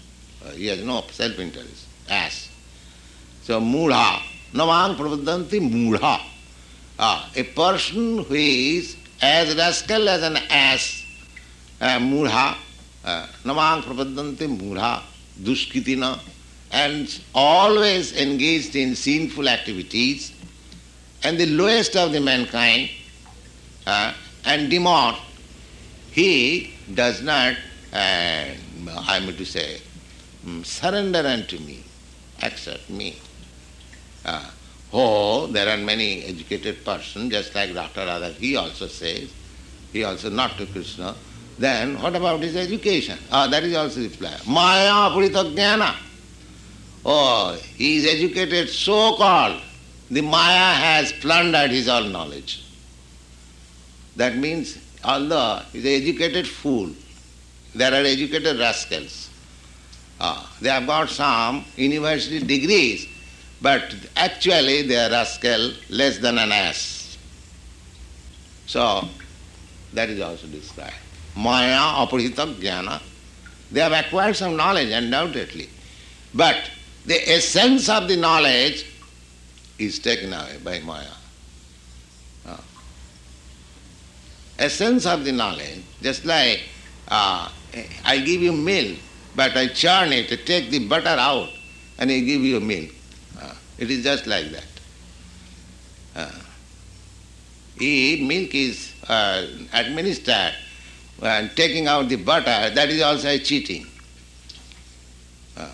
Uh, 0.45 0.51
he 0.51 0.67
has 0.67 0.83
no 0.83 1.03
self-interest. 1.09 1.87
Ass. 2.07 2.49
So 3.41 3.59
mudha, 3.59 4.21
namang 4.53 4.95
pravadanti 4.95 5.59
mudha. 5.59 6.21
Uh, 6.99 7.29
a 7.35 7.43
person 7.43 8.23
who 8.23 8.35
is 8.35 8.95
as 9.21 9.55
rascal 9.55 10.07
as 10.07 10.21
an 10.21 10.37
ass, 10.51 11.00
mudha, 11.81 12.55
namang 13.43 13.81
pravadanti 13.83 14.47
mudha, 14.47 15.01
duskitina, 15.41 16.19
and 16.71 17.19
always 17.33 18.15
engaged 18.15 18.75
in 18.75 18.95
sinful 18.95 19.49
activities, 19.49 20.31
and 21.23 21.37
the 21.37 21.45
lowest 21.47 21.95
of 21.95 22.11
the 22.11 22.21
mankind, 22.21 22.89
uh, 23.85 24.13
and 24.45 24.69
demon, 24.69 25.15
he 26.11 26.73
does 26.93 27.21
not, 27.21 27.55
uh, 27.93 28.45
I 28.87 29.19
mean 29.19 29.35
to 29.35 29.45
say, 29.45 29.81
mm, 30.45 30.65
surrender 30.65 31.19
unto 31.25 31.57
me, 31.59 31.83
accept 32.41 32.89
me. 32.89 33.17
Uh, 34.23 34.49
oh, 34.93 35.47
there 35.47 35.67
are 35.67 35.77
many 35.77 36.23
educated 36.23 36.85
persons, 36.85 37.31
just 37.31 37.53
like 37.55 37.73
Dr. 37.73 38.05
Radha, 38.05 38.29
he 38.33 38.55
also 38.55 38.87
says, 38.87 39.29
he 39.91 40.03
also 40.03 40.29
not 40.29 40.57
to 40.57 40.65
Krishna. 40.67 41.15
Then 41.57 42.01
what 42.01 42.15
about 42.15 42.41
his 42.41 42.55
education? 42.55 43.17
Ah, 43.31 43.47
that 43.47 43.63
is 43.63 43.75
also 43.75 44.01
reply. 44.01 44.35
Maya 44.47 45.09
Puritagnana. 45.11 45.95
Oh, 47.05 47.57
he 47.75 47.97
is 47.97 48.05
educated 48.05 48.69
so 48.69 49.15
called. 49.15 49.61
The 50.09 50.21
Maya 50.21 50.73
has 50.73 51.13
plundered 51.13 51.71
his 51.71 51.87
all 51.87 52.03
knowledge. 52.03 52.63
That 54.17 54.35
means, 54.35 54.75
he 54.75 55.09
is 55.09 55.25
an 55.31 55.63
educated 55.73 56.47
fool, 56.47 56.91
there 57.73 57.91
are 57.93 58.05
educated 58.05 58.59
rascals. 58.59 59.29
Ah, 60.19 60.53
they 60.61 60.69
have 60.69 60.85
got 60.85 61.09
some 61.09 61.65
university 61.77 62.39
degrees, 62.45 63.07
but 63.61 63.95
actually 64.15 64.83
they 64.83 64.97
are 64.97 65.09
rascal 65.09 65.71
less 65.89 66.17
than 66.19 66.37
an 66.37 66.51
ass. 66.51 67.17
So, 68.67 69.07
that 69.93 70.09
is 70.09 70.19
also 70.21 70.47
described. 70.47 70.93
Maya 71.35 72.05
aparita 72.05 72.53
jnana. 72.55 73.01
They 73.71 73.79
have 73.79 73.93
acquired 73.93 74.35
some 74.35 74.57
knowledge, 74.57 74.89
undoubtedly. 74.89 75.69
But 76.33 76.69
the 77.05 77.29
essence 77.29 77.89
of 77.89 78.07
the 78.07 78.17
knowledge 78.17 78.85
is 79.79 79.99
taken 79.99 80.33
away 80.33 80.57
by 80.63 80.79
Maya. 80.79 81.05
Uh, 82.45 82.57
essence 84.59 85.05
of 85.05 85.23
the 85.23 85.31
knowledge, 85.31 85.83
just 86.01 86.25
like 86.25 86.61
uh, 87.07 87.49
I 88.03 88.19
give 88.19 88.41
you 88.41 88.51
milk, 88.51 88.99
but 89.35 89.55
I 89.55 89.67
churn 89.67 90.11
it, 90.11 90.27
take 90.45 90.69
the 90.69 90.87
butter 90.87 91.09
out, 91.09 91.49
and 91.97 92.11
I 92.11 92.19
give 92.19 92.41
you 92.41 92.59
milk. 92.59 92.89
Uh, 93.39 93.53
it 93.77 93.89
is 93.89 94.03
just 94.03 94.27
like 94.27 94.51
that. 94.51 94.63
Uh, 96.15 96.31
milk 97.79 98.53
is 98.53 98.93
uh, 99.07 99.47
administered 99.73 100.53
and 101.21 101.55
taking 101.55 101.87
out 101.87 102.09
the 102.09 102.15
butter, 102.15 102.69
that 102.69 102.89
is 102.89 103.01
also 103.01 103.37
cheating. 103.37 103.85
Uh, 105.55 105.69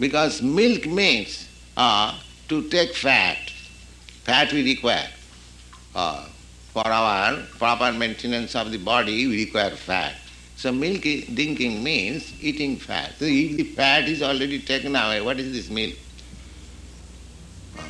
because 0.00 0.42
milk 0.42 0.86
means 0.86 1.48
uh, 1.76 2.18
to 2.48 2.68
take 2.68 2.94
fat. 2.94 3.50
Fat 4.24 4.52
we 4.52 4.64
require. 4.64 5.08
Uh, 5.94 6.26
for 6.72 6.86
our 6.86 7.38
proper 7.58 7.92
maintenance 7.92 8.54
of 8.54 8.70
the 8.70 8.78
body, 8.78 9.26
we 9.26 9.44
require 9.44 9.70
fat. 9.70 10.14
So 10.56 10.72
milk 10.72 11.02
drinking 11.02 11.82
means 11.82 12.32
eating 12.42 12.76
fat. 12.76 13.12
So 13.18 13.26
if 13.26 13.56
the 13.56 13.64
fat 13.64 14.08
is 14.08 14.22
already 14.22 14.60
taken 14.60 14.96
away, 14.96 15.20
what 15.20 15.38
is 15.38 15.52
this 15.52 15.70
milk? 15.70 15.94
Uh, 17.78 17.82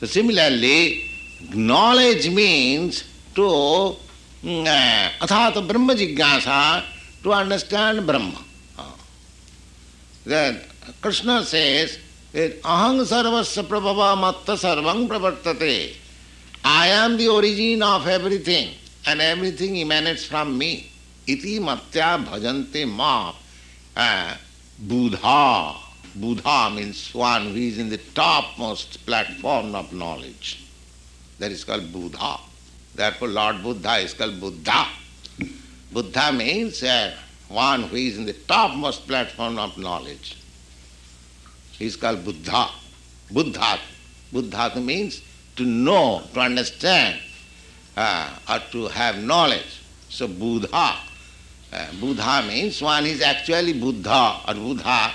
so 0.00 0.06
similarly, 0.06 1.10
knowledge 1.54 2.30
means 2.30 3.04
to 3.34 3.96
mm, 4.42 4.66
athata 5.20 5.66
brahma 5.66 5.94
jigyasa, 5.94 6.84
to 7.22 7.32
understand 7.32 8.06
Brahma. 8.06 8.44
Uh, 8.78 8.84
then 10.24 10.60
Krishna 11.00 11.44
says, 11.44 11.98
aham 12.32 13.00
sarvasya 13.02 13.64
prabhava 13.64 14.18
matta 14.20 14.52
sarvam 14.52 15.08
pravartate. 15.08 15.94
I 16.64 16.88
am 16.88 17.16
the 17.16 17.28
origin 17.28 17.82
of 17.82 18.06
everything 18.06 18.74
and 19.06 19.20
everything 19.20 19.76
emanates 19.78 20.24
from 20.24 20.56
me. 20.56 20.90
Iti 21.26 21.58
matya 21.58 22.24
bhajante 22.24 22.88
ma. 22.88 23.34
Uh, 23.96 24.36
Buddha. 24.78 25.74
Buddha 26.14 26.70
means 26.74 27.12
one 27.12 27.48
who 27.48 27.56
is 27.56 27.78
in 27.78 27.88
the 27.88 27.98
topmost 28.14 29.04
platform 29.06 29.74
of 29.74 29.92
knowledge. 29.92 30.64
That 31.38 31.50
is 31.50 31.64
called 31.64 31.92
Buddha. 31.92 32.38
Therefore 32.98 33.28
Lord 33.28 33.62
Buddha 33.62 33.98
is 33.98 34.12
called 34.12 34.40
Buddha. 34.40 34.88
Buddha 35.92 36.32
means 36.32 36.82
uh, 36.82 37.14
one 37.48 37.84
who 37.84 37.94
is 37.94 38.18
in 38.18 38.24
the 38.24 38.32
topmost 38.32 39.06
platform 39.06 39.56
of 39.56 39.78
knowledge. 39.78 40.36
He 41.78 41.86
is 41.86 41.94
called 41.94 42.24
Buddha. 42.24 42.70
Buddha. 43.30 43.78
Buddha 44.32 44.80
means 44.80 45.22
to 45.54 45.62
know, 45.64 46.24
to 46.34 46.40
understand, 46.40 47.20
uh, 47.96 48.36
or 48.50 48.58
to 48.72 48.88
have 48.88 49.22
knowledge. 49.22 49.80
So 50.08 50.26
Buddha. 50.26 50.96
Uh, 51.72 51.86
Buddha 52.00 52.44
means 52.48 52.82
one 52.82 53.06
is 53.06 53.22
actually 53.22 53.74
Buddha 53.74 54.40
or 54.48 54.54
Buddha. 54.54 55.12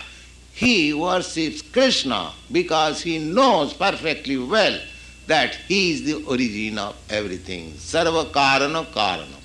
He 0.54 0.94
worships 0.94 1.62
Krishna 1.62 2.32
because 2.50 3.02
he 3.02 3.20
knows 3.20 3.74
perfectly 3.74 4.38
well 4.38 4.80
that 5.28 5.56
he 5.68 5.92
is 5.92 6.04
the 6.04 6.24
origin 6.26 6.78
of 6.78 6.96
everything. 7.10 7.72
Sarva 7.74 8.32
Karana 8.32 8.86
Karana. 8.86 9.40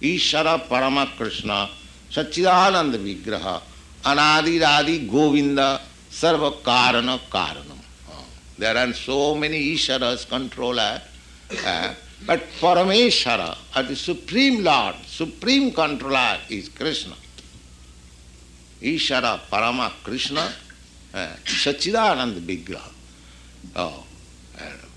Ishara 0.00 0.66
Parama 0.66 1.06
Krishna. 1.16 1.68
Sachidananda 2.10 2.96
Vigraha. 2.96 3.60
Anadi 4.04 4.60
Radi 4.60 5.10
Govinda. 5.10 5.80
Sarva 6.10 6.52
Karana 6.62 7.18
Karanam. 7.30 7.78
There 8.58 8.76
are 8.76 8.92
so 8.92 9.36
many 9.36 9.74
Isharas, 9.74 10.24
controller, 10.24 11.00
uh, 11.64 11.94
but 12.26 12.42
Parameshwara, 12.60 13.56
or 13.76 13.82
the 13.84 13.94
Supreme 13.94 14.64
Lord, 14.64 14.96
Supreme 15.06 15.70
Controller 15.70 16.38
is 16.48 16.68
Krishna. 16.68 17.14
Ishara, 18.82 19.38
Parama, 19.48 19.92
Krishna, 20.02 20.52
uh, 21.14 21.28
Sachidananda 21.44 22.40
Vigraha. 22.40 22.90
Oh, 23.76 24.04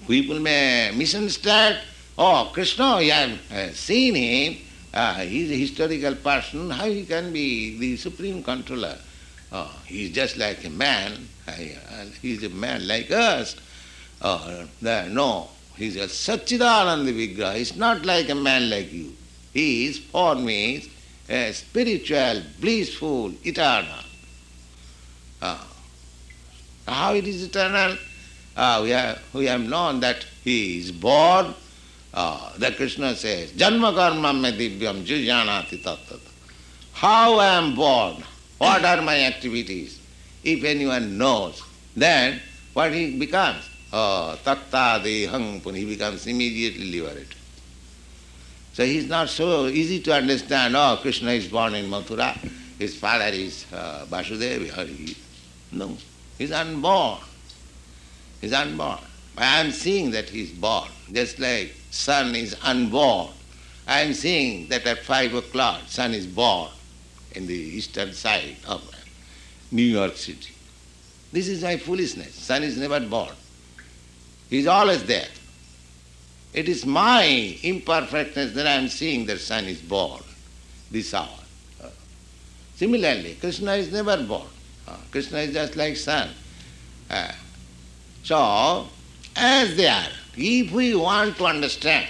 people 0.08 0.40
may 0.40 0.92
misunderstand, 0.96 1.80
oh, 2.18 2.50
Krishna, 2.54 3.02
you 3.02 3.12
have 3.12 3.52
uh, 3.52 3.72
seen 3.72 4.16
him, 4.16 4.58
uh, 4.94 5.16
he 5.22 5.44
is 5.44 5.52
a 5.52 5.56
historical 5.56 6.16
person, 6.16 6.70
how 6.70 6.86
he 6.86 7.06
can 7.06 7.32
be 7.32 7.78
the 7.78 7.98
Supreme 7.98 8.44
Controller? 8.44 8.98
Oh, 9.52 9.72
he 9.86 10.06
is 10.06 10.12
just 10.12 10.38
like 10.38 10.64
a 10.66 10.70
man, 10.70 11.28
he 12.22 12.34
is 12.34 12.44
a 12.44 12.50
man 12.50 12.88
like 12.88 13.12
us. 13.12 13.56
Oh, 14.22 14.66
no, 14.82 15.48
he 15.76 15.88
is 15.88 15.96
a 15.96 16.08
Satchidananda 16.08 17.12
Vigraha. 17.12 17.56
He 17.56 17.62
is 17.62 17.76
not 17.76 18.06
like 18.06 18.30
a 18.30 18.36
man 18.36 18.70
like 18.70 18.92
you. 18.94 19.14
He 19.54 19.88
is, 19.88 19.98
for 19.98 20.36
me, 20.36 20.90
a 21.28 21.52
spiritual, 21.52 22.44
blissful, 22.60 23.34
eternal. 23.44 24.04
Ah. 25.42 25.68
How 26.88 27.14
it 27.14 27.26
is 27.28 27.44
eternal? 27.44 27.98
Ah, 28.56 28.82
we, 28.82 28.90
have, 28.90 29.22
we 29.34 29.46
have 29.46 29.62
known 29.62 30.00
that 30.02 30.26
he 30.44 30.80
is 30.80 30.92
born. 30.92 31.54
Ah, 32.14 32.54
that 32.58 32.76
Krishna 32.76 33.16
says, 33.16 33.52
Janma 33.54 33.96
karma 33.96 34.34
me 34.34 34.52
divyam 34.52 35.04
jujanati 35.06 35.82
tattat. 35.82 36.20
How 36.94 37.40
I 37.40 37.56
am 37.56 37.74
born? 37.74 38.24
What 38.58 38.84
are 38.84 39.02
my 39.02 39.20
activities? 39.22 40.00
If 40.44 40.64
anyone 40.64 41.18
knows, 41.18 41.62
then 41.96 42.42
what 42.74 42.94
he 42.94 43.18
becomes? 43.18 43.68
Oh, 43.94 44.38
tatta 44.44 45.02
dehang, 45.04 45.76
he 45.76 45.86
becomes 45.86 46.28
immediately 46.28 46.92
liberated. 46.92 47.36
So 48.74 48.86
he 48.86 48.98
is 48.98 49.08
not 49.08 49.30
so 49.30 49.68
easy 49.68 50.00
to 50.02 50.14
understand, 50.14 50.76
oh, 50.76 51.00
Krishna 51.02 51.32
is 51.32 51.48
born 51.48 51.76
in 51.76 51.90
Mathura, 51.90 52.38
his 52.80 52.96
father 52.96 53.26
is 53.26 53.66
uh, 53.74 54.06
Vasudeva. 54.10 55.16
No, 55.72 55.98
he 56.38 56.44
is 56.46 56.52
unborn. 56.52 57.20
Is 58.42 58.54
unborn. 58.54 58.98
I 59.38 59.60
am 59.60 59.72
seeing 59.72 60.12
that 60.12 60.30
he 60.30 60.44
is 60.44 60.52
born, 60.52 60.90
just 61.12 61.40
like 61.40 61.76
sun 61.92 62.36
is 62.36 62.56
unborn. 62.64 63.30
I 63.88 64.02
am 64.02 64.14
seeing 64.14 64.68
that 64.70 64.86
at 64.86 65.00
five 65.00 65.34
o'clock 65.34 65.82
sun 65.88 66.14
is 66.14 66.26
born 66.26 66.70
in 67.34 67.48
the 67.48 67.54
eastern 67.54 68.14
side 68.14 68.58
of 68.68 68.82
New 69.72 69.84
York 69.84 70.18
City. 70.18 70.54
This 71.32 71.48
is 71.48 71.64
my 71.64 71.78
foolishness. 71.78 72.34
Sun 72.36 72.64
is 72.64 72.78
never 72.78 73.00
born. 73.00 73.34
He 74.50 74.60
is 74.60 74.68
always 74.68 75.04
there. 75.06 75.30
It 76.54 76.68
is 76.68 76.86
my 76.86 77.58
imperfectness 77.64 78.52
that 78.54 78.68
I 78.68 78.72
am 78.74 78.90
seeing 78.90 79.26
that 79.28 79.40
sun 79.40 79.66
is 79.66 79.82
born 79.82 80.22
this 80.90 81.14
hour. 81.14 81.30
Similarly, 82.76 83.38
Krishna 83.40 83.74
is 83.74 83.92
never 83.92 84.18
born. 84.24 84.48
Uh, 84.88 84.98
Krishna 85.12 85.38
is 85.40 85.54
just 85.54 85.76
like 85.76 85.96
sun. 85.96 86.30
Uh, 88.25 88.25
so, 88.25 88.89
as 89.37 89.77
they 89.77 89.87
are, 89.87 90.09
if 90.37 90.73
we 90.73 90.95
want 90.95 91.37
to 91.37 91.47
understand, 91.47 92.07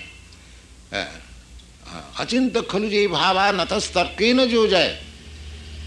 अचिंत 0.93 2.57
खलु 2.71 2.89
जय 2.91 3.07
भावा 3.09 3.51
नतस्तर्केन 3.53 4.45
जो 4.51 4.67
जय 4.69 4.99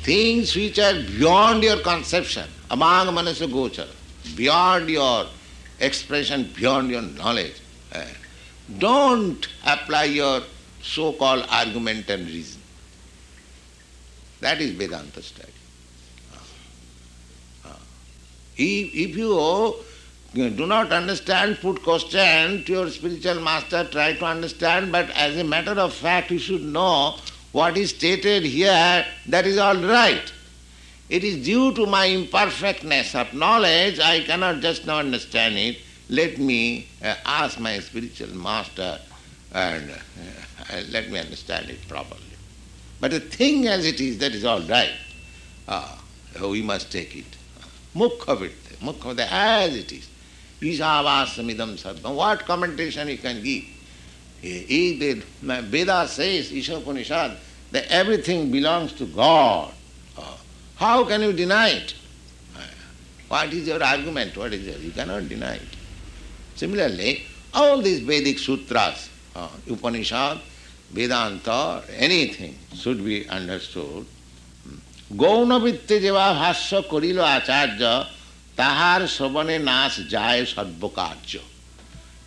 things 0.03 0.55
which 0.55 0.79
are 0.79 0.93
beyond 0.93 1.63
your 1.63 1.77
conception, 1.77 2.47
among 2.71 3.13
manasa 3.13 3.47
gochar, 3.47 3.87
beyond 4.35 4.89
your 4.89 5.25
expression, 5.79 6.49
beyond 6.55 6.89
your 6.89 7.01
knowledge. 7.01 7.55
Uh, 7.93 8.05
don't 8.77 9.47
apply 9.65 10.05
your 10.05 10.41
so-called 10.81 11.45
argument 11.49 12.09
and 12.09 12.25
reason. 12.27 12.61
That 14.39 14.61
is 14.61 14.71
Vedanta 14.71 15.21
study. 15.21 15.51
Uh, 16.33 17.69
uh, 17.69 17.75
if, 18.55 18.95
if 18.95 19.17
you 20.34 20.50
do 20.50 20.66
not 20.66 20.92
understand, 20.92 21.58
put 21.60 21.82
question 21.82 22.64
to 22.64 22.72
your 22.72 22.90
spiritual 22.90 23.40
master, 23.40 23.84
try 23.84 24.14
to 24.14 24.24
understand, 24.24 24.90
but 24.90 25.08
as 25.10 25.36
a 25.38 25.44
matter 25.44 25.72
of 25.72 25.92
fact, 25.92 26.30
you 26.30 26.38
should 26.38 26.62
know 26.62 27.16
what 27.52 27.76
is 27.76 27.90
stated 27.90 28.42
here, 28.42 29.06
that 29.26 29.46
is 29.46 29.58
all 29.58 29.76
right. 29.76 30.32
It 31.08 31.22
is 31.22 31.44
due 31.44 31.72
to 31.74 31.86
my 31.86 32.06
imperfectness 32.06 33.14
of 33.14 33.32
knowledge, 33.32 34.00
I 34.00 34.22
cannot 34.22 34.60
just 34.60 34.86
now 34.86 34.98
understand 34.98 35.56
it. 35.56 35.78
Let 36.08 36.38
me 36.38 36.88
uh, 37.02 37.14
ask 37.24 37.60
my 37.60 37.78
spiritual 37.78 38.34
master 38.34 38.98
and 39.52 39.90
uh, 39.90 40.82
let 40.90 41.10
me 41.10 41.18
understand 41.20 41.70
it 41.70 41.86
properly. 41.88 42.20
But 43.00 43.12
the 43.12 43.20
thing 43.20 43.68
as 43.68 43.86
it 43.86 44.00
is, 44.00 44.18
that 44.18 44.34
is 44.34 44.44
all 44.44 44.62
right. 44.62 44.94
Uh, 45.68 45.96
we 46.42 46.60
must 46.60 46.90
take 46.90 47.14
it. 47.14 47.36
Mukha 47.94 48.36
vitte, 48.36 48.80
mukha 48.80 49.16
as 49.30 49.76
it 49.76 49.92
is. 49.92 50.08
Isavasamidam 50.63 51.77
sarvam. 51.77 52.15
What 52.15 52.45
commentation 52.45 53.07
you 53.07 53.17
can 53.17 53.43
give? 53.43 53.63
He, 54.41 54.97
the 54.97 55.21
Veda 55.61 56.07
says, 56.07 56.51
Ishopanishad, 56.51 57.35
that 57.71 57.87
everything 57.89 58.51
belongs 58.51 58.93
to 58.93 59.05
God. 59.05 59.73
How 60.75 61.03
can 61.03 61.21
you 61.21 61.33
deny 61.33 61.69
it? 61.69 61.93
What 63.27 63.53
is 63.53 63.67
your 63.67 63.83
argument? 63.83 64.35
What 64.37 64.53
is 64.53 64.65
your? 64.65 64.77
You 64.77 64.91
cannot 64.91 65.27
deny 65.27 65.55
it. 65.55 65.77
Similarly, 66.55 67.23
all 67.53 67.81
these 67.81 67.99
Vedic 67.99 68.39
sutras, 68.39 69.09
uh, 69.35 69.49
Upanishad, 69.69 70.39
Vedanta, 70.91 71.83
anything 71.95 72.57
should 72.73 73.03
be 73.03 73.27
understood. 73.29 74.05
গৌণবৃত্তে 75.23 75.95
যেবা 76.05 76.25
ভাষ্য 76.41 76.71
করিল 76.91 77.19
আচার্য 77.37 77.81
তাহার 78.59 79.01
শ্রবণে 79.15 79.57
নাশ 79.69 79.93
যায় 80.13 80.41
সর্বকার্য 80.53 81.33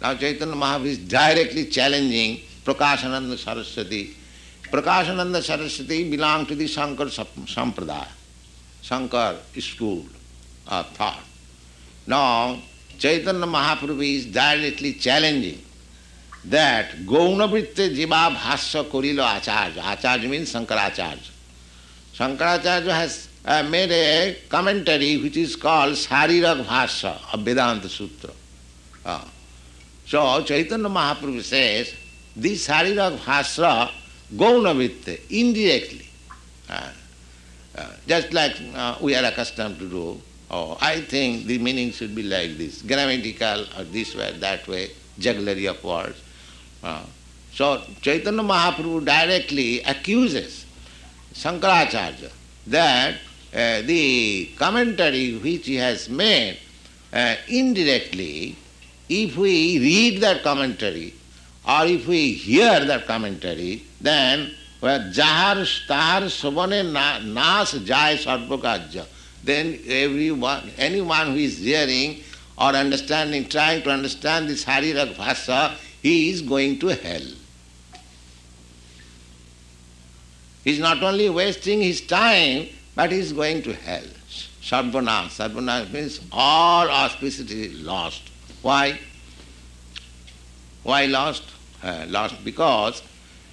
Now 0.03 0.15
Chaitanya 0.15 0.57
Mahaprabhu 0.57 0.87
is 0.87 0.99
directly 0.99 1.67
challenging 1.67 2.41
Prakashananda 2.65 3.39
Saraswati. 3.39 4.17
Prakashananda 4.65 5.41
Saraswati 5.41 6.11
belong 6.11 6.45
to 6.47 6.57
the 6.57 6.67
Shankar 6.67 7.07
Sampradaya. 7.07 8.09
Shankar 8.83 9.37
school 9.61 10.05
of 10.67 10.89
thought. 10.97 11.23
Now, 12.05 12.59
Chaitanya 12.99 13.47
Mahaprabhu 13.47 14.05
is 14.17 14.27
directly 14.27 14.95
challenging 14.95 15.63
that 16.47 16.91
Gaunavritte 17.07 17.95
Jiva 17.95 18.35
Bhasya 18.35 18.85
Korilo 18.91 19.25
Acharya. 19.37 19.85
Acharya 19.87 20.29
means 20.29 20.53
Shankaracharya. 20.53 21.31
Shankaracharya 22.13 22.91
has 22.91 23.26
uh, 23.48 23.64
made 23.64 23.92
a 23.92 24.38
commentary 24.50 25.18
which 25.18 25.38
is 25.38 25.56
called 25.56 25.94
Sarirak 25.94 26.66
Bhasya 26.66 27.34
of 27.34 27.40
Vedanta 27.40 27.88
Sutra. 27.88 28.32
Uh, 29.06 29.24
so 30.06 30.44
Chaitanya 30.44 30.90
Mahaprabhu 30.90 31.42
says, 31.42 31.94
this 32.36 32.68
Sarirak 32.68 33.18
Bhasya 33.20 33.90
Gaunavritte, 34.36 35.22
indirectly. 35.30 36.08
Uh, 36.70 36.90
just 38.08 38.34
like 38.34 38.56
uh, 38.76 38.98
we 39.02 39.16
are 39.16 39.24
accustomed 39.24 39.80
to 39.80 39.88
do. 39.88 40.22
Oh, 40.50 40.78
I 40.82 41.02
think 41.02 41.46
the 41.46 41.58
meaning 41.60 41.92
should 41.92 42.16
be 42.16 42.24
like 42.24 42.58
this, 42.58 42.82
grammatical 42.82 43.66
or 43.78 43.84
this 43.84 44.16
way, 44.16 44.36
that 44.40 44.68
way, 44.68 44.92
jugglery 45.20 45.68
of 45.68 45.82
words. 45.84 46.20
Uh, 46.84 47.04
so 47.54 47.82
Chaitanya 48.02 48.42
Mahaprabhu 48.42 49.06
directly 49.06 49.84
accuses 49.84 50.66
Shankaracharya 51.34 52.32
that 52.68 53.16
uh, 53.54 53.82
the 53.82 54.50
commentary 54.58 55.38
which 55.38 55.66
he 55.66 55.76
has 55.76 56.10
made 56.10 56.58
uh, 57.14 57.36
indirectly, 57.48 58.56
if 59.10 59.38
we 59.38 59.80
read 59.80 60.22
that 60.22 60.44
commentary 60.44 61.14
or 61.68 61.86
if 61.86 62.08
we 62.08 62.34
hear 62.34 62.84
that 62.86 63.06
commentary, 63.06 63.84
then 64.02 64.52
jahar 64.82 65.66
star 65.66 66.22
subane 66.24 66.92
nas 66.92 67.72
jai 67.84 68.16
sarvakajya. 68.16 69.06
Then 69.44 69.80
everyone, 69.88 70.72
anyone 70.78 71.28
who 71.28 71.38
is 71.38 71.60
hearing 71.60 72.22
or 72.58 72.70
understanding, 72.72 73.48
trying 73.48 73.84
to 73.84 73.92
understand 73.92 74.50
this 74.50 74.66
Sarirak 74.66 75.16
Bhasa, 75.16 75.76
he 76.02 76.30
is 76.30 76.42
going 76.42 76.80
to 76.80 76.88
hell. 76.88 77.22
He 80.64 80.72
is 80.72 80.80
not 80.80 81.02
only 81.02 81.30
wasting 81.30 81.82
his 81.82 82.02
time, 82.02 82.68
but 82.98 83.12
he 83.12 83.20
is 83.20 83.32
going 83.32 83.62
to 83.62 83.74
hell. 83.74 84.10
Sarvanash. 84.60 85.38
Sarvanash 85.38 85.94
means 85.94 86.20
all 86.32 86.88
auspicity 86.88 87.86
lost. 87.86 88.24
Why? 88.64 89.00
Why 90.82 91.06
lost? 91.06 91.44
Uh, 91.84 92.06
lost 92.08 92.44
because 92.44 93.04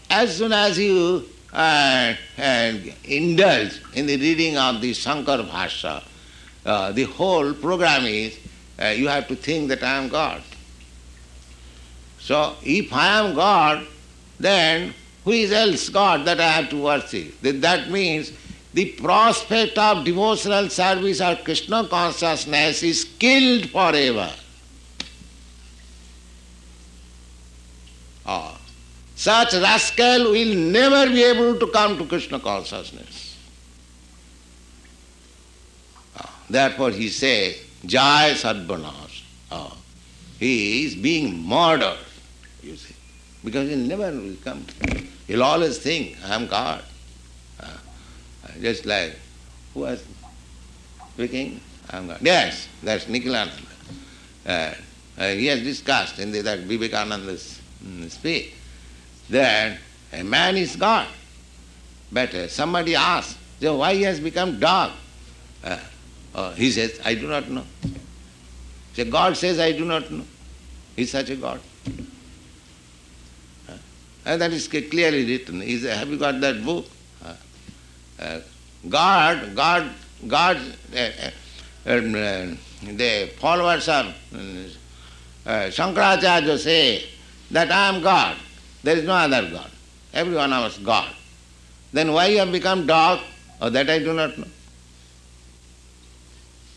as 0.08 0.38
soon 0.38 0.54
as 0.54 0.78
you 0.78 1.28
uh, 1.52 2.14
uh, 2.38 2.72
indulge 3.04 3.82
in 3.92 4.06
the 4.06 4.16
reading 4.16 4.56
of 4.56 4.80
the 4.80 4.94
Shankar 4.94 5.42
Bhasha, 5.42 6.02
uh, 6.64 6.92
the 6.92 7.04
whole 7.04 7.52
program 7.52 8.06
is 8.06 8.38
uh, 8.80 8.86
you 8.86 9.08
have 9.08 9.28
to 9.28 9.36
think 9.36 9.68
that 9.68 9.82
I 9.82 9.96
am 9.96 10.08
God. 10.08 10.42
So 12.18 12.56
if 12.62 12.90
I 12.94 13.18
am 13.18 13.34
God, 13.34 13.86
then 14.40 14.94
who 15.22 15.32
is 15.32 15.52
else 15.52 15.90
God 15.90 16.24
that 16.24 16.40
I 16.40 16.48
have 16.48 16.70
to 16.70 16.82
worship? 16.82 17.38
That 17.42 17.90
means 17.90 18.32
the 18.74 18.86
prospect 18.86 19.78
of 19.78 20.04
devotional 20.04 20.68
service 20.68 21.20
or 21.20 21.36
Krishna 21.36 21.86
consciousness 21.86 22.82
is 22.82 23.04
killed 23.04 23.70
forever. 23.70 24.30
Oh. 28.26 28.58
Such 29.14 29.54
rascal 29.54 30.32
will 30.32 30.56
never 30.56 31.08
be 31.08 31.22
able 31.22 31.56
to 31.56 31.68
come 31.68 31.96
to 31.98 32.04
Krishna 32.04 32.40
consciousness. 32.40 33.38
Ah, 36.16 36.44
therefore 36.50 36.90
he 36.90 37.08
says, 37.08 37.56
Jai 37.86 38.32
Sadbanash. 38.32 39.22
Ah, 39.52 39.76
he 40.40 40.84
is 40.84 40.96
being 40.96 41.46
murdered, 41.46 41.98
you 42.60 42.74
see, 42.74 42.96
because 43.44 43.68
he'll 43.68 43.78
never 43.78 44.10
will 44.10 44.36
come. 44.42 44.66
He'll 45.28 45.44
always 45.44 45.78
think, 45.78 46.16
I 46.26 46.34
am 46.34 46.48
God. 46.48 46.82
Just 48.60 48.86
like, 48.86 49.16
who 49.72 49.80
was 49.80 50.04
speaking? 51.14 51.60
I 51.90 51.98
am 51.98 52.06
God. 52.06 52.18
Yes, 52.20 52.68
that's 52.82 53.04
Nikhilananda. 53.06 53.64
Uh, 54.46 54.74
uh, 55.18 55.28
he 55.28 55.46
has 55.46 55.62
discussed 55.62 56.18
in 56.18 56.32
the, 56.32 56.40
that 56.42 56.60
Vivekananda's 56.60 57.60
mm, 57.84 58.10
speech 58.10 58.52
that 59.30 59.78
a 60.12 60.22
man 60.22 60.56
is 60.56 60.76
God. 60.76 61.08
But 62.12 62.34
uh, 62.34 62.48
somebody 62.48 62.94
asks, 62.94 63.38
so 63.60 63.76
why 63.76 63.94
he 63.94 64.02
has 64.02 64.20
become 64.20 64.60
dog? 64.60 64.92
Uh, 65.62 65.78
uh, 66.34 66.52
he 66.52 66.70
says, 66.70 67.00
I 67.04 67.14
do 67.14 67.28
not 67.28 67.48
know. 67.48 67.64
So 68.94 69.04
God 69.04 69.36
says, 69.36 69.58
I 69.58 69.72
do 69.72 69.84
not 69.84 70.10
know. 70.10 70.24
He's 70.96 71.10
such 71.10 71.30
a 71.30 71.36
God. 71.36 71.60
And 74.26 74.40
that 74.40 74.52
is 74.52 74.68
clearly 74.68 75.26
written. 75.26 75.60
Is, 75.62 75.84
have 75.84 76.08
you 76.08 76.16
got 76.16 76.40
that 76.40 76.64
book? 76.64 76.86
Uh, 78.18 78.22
uh, 78.22 78.40
God, 78.88 79.54
God, 79.54 79.90
God, 80.26 80.56
um, 81.86 82.58
the 82.82 83.30
followers 83.38 83.88
uh, 83.88 84.12
Shankaracharya 85.46 86.58
say 86.58 87.04
that 87.50 87.70
I 87.70 87.88
am 87.88 88.02
God. 88.02 88.36
There 88.82 88.96
is 88.96 89.04
no 89.04 89.14
other 89.14 89.50
God. 89.50 89.70
Every 90.12 90.34
one 90.34 90.52
of 90.52 90.64
us 90.64 90.78
God. 90.78 91.10
Then 91.92 92.12
why 92.12 92.26
you 92.26 92.38
have 92.38 92.52
become 92.52 92.86
dog? 92.86 93.20
Oh, 93.60 93.70
that 93.70 93.88
I 93.88 93.98
do 93.98 94.12
not 94.12 94.36
know. 94.36 94.46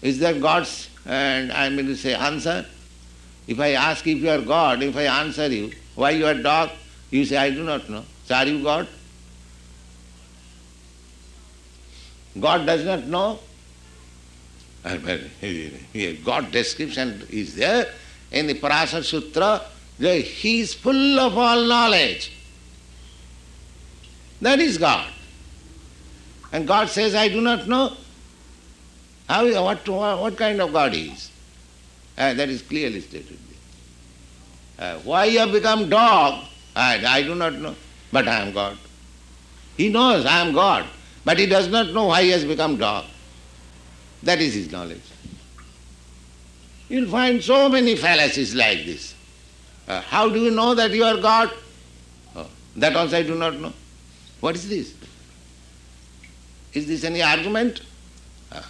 Is 0.02 0.20
that 0.20 0.40
God's, 0.40 0.90
and 1.06 1.52
I 1.52 1.70
mean 1.70 1.88
to 1.88 1.96
say, 1.96 2.14
answer? 2.14 2.66
If 3.48 3.60
I 3.60 3.72
ask 3.72 4.06
if 4.06 4.20
you 4.20 4.30
are 4.30 4.42
God, 4.42 4.84
if 4.84 4.96
I 4.96 5.04
answer 5.04 5.48
you, 5.48 5.72
why 5.96 6.12
you 6.12 6.26
are 6.28 6.36
dog? 6.36 6.70
You 7.10 7.26
say, 7.26 7.38
I 7.38 7.50
do 7.50 7.64
not 7.64 7.90
know. 7.90 8.04
So 8.26 8.36
are 8.36 8.46
you 8.46 8.62
God? 8.64 8.88
God 12.40 12.66
does 12.66 12.84
not 12.86 13.06
know. 13.06 13.40
God 16.24 16.52
description 16.52 17.28
is 17.30 17.56
there 17.56 17.92
in 18.32 18.48
the 18.48 18.54
Parasar 18.54 19.04
Sutra. 19.04 19.62
He 20.00 20.62
is 20.62 20.74
full 20.74 21.20
of 21.20 21.38
all 21.38 21.66
knowledge. 21.66 22.32
That 24.42 24.60
is 24.60 24.78
God. 24.78 25.08
And 26.52 26.68
God 26.68 26.90
says, 26.90 27.16
I 27.16 27.28
do 27.28 27.42
not 27.42 27.68
know. 27.68 27.94
How, 29.28 29.46
what, 29.64 29.88
what 29.88 30.38
kind 30.38 30.62
of 30.62 30.72
God 30.72 30.94
is? 30.94 31.32
Uh, 32.18 32.34
that 32.34 32.50
is 32.50 32.62
clearly 32.62 33.02
stated. 33.02 33.38
Uh, 34.80 34.98
why 35.00 35.26
you 35.26 35.40
have 35.40 35.52
become 35.52 35.90
dog, 35.90 36.46
I, 36.76 37.04
I 37.06 37.24
do 37.24 37.36
not 37.36 37.54
know, 37.54 37.76
but 38.12 38.28
I 38.28 38.42
am 38.42 38.54
God. 38.54 38.78
He 39.76 39.90
knows 39.90 40.26
I 40.26 40.40
am 40.40 40.54
God, 40.54 40.86
but 41.28 41.38
he 41.38 41.46
does 41.46 41.68
not 41.68 41.90
know 41.92 42.06
why 42.06 42.24
he 42.24 42.30
has 42.30 42.46
become 42.46 42.78
dog. 42.78 43.04
That 44.24 44.40
is 44.40 44.54
his 44.54 44.72
knowledge. 44.72 45.02
You'll 46.88 47.10
find 47.10 47.44
so 47.44 47.68
many 47.68 47.98
fallacies 47.98 48.56
like 48.56 48.86
this. 48.86 49.14
Uh, 49.90 50.00
how 50.00 50.30
do 50.30 50.40
you 50.40 50.52
know 50.52 50.74
that 50.74 50.92
you 50.92 51.04
are 51.04 51.18
God? 51.18 51.52
Oh, 52.34 52.48
that 52.78 52.96
also 52.96 53.18
I 53.18 53.24
do 53.24 53.36
not 53.36 53.60
know. 53.60 53.74
What 54.40 54.56
is 54.56 54.70
this? 54.70 54.94
Is 56.74 56.88
this 56.88 57.04
any 57.04 57.22
argument? 57.22 57.82
Uh, 58.50 58.62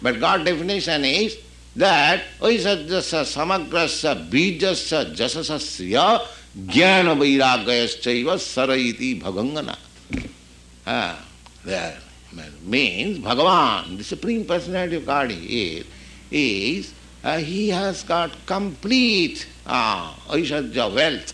but 0.00 0.18
God 0.18 0.46
definition 0.46 1.04
is 1.04 1.36
that 1.76 2.22
oisajasa 2.40 3.26
samagrasa 3.36 4.30
bijasa 4.30 5.14
jasasasya 5.14 6.26
jnana 6.56 7.14
vairagyaschaiva 7.22 8.38
saraiti 8.38 9.20
bhagangana. 9.20 9.76
Ah, 10.86 11.26
there 11.64 11.96
means 12.62 13.18
Bhagavan, 13.18 13.98
the 13.98 14.04
Supreme 14.04 14.44
Personality 14.44 14.96
of 14.96 15.06
God 15.06 15.32
is, 15.32 16.94
uh, 17.24 17.38
he 17.38 17.68
has 17.70 18.02
got 18.04 18.30
complete 18.46 19.46
uh, 19.66 20.14
wealth. 20.28 21.32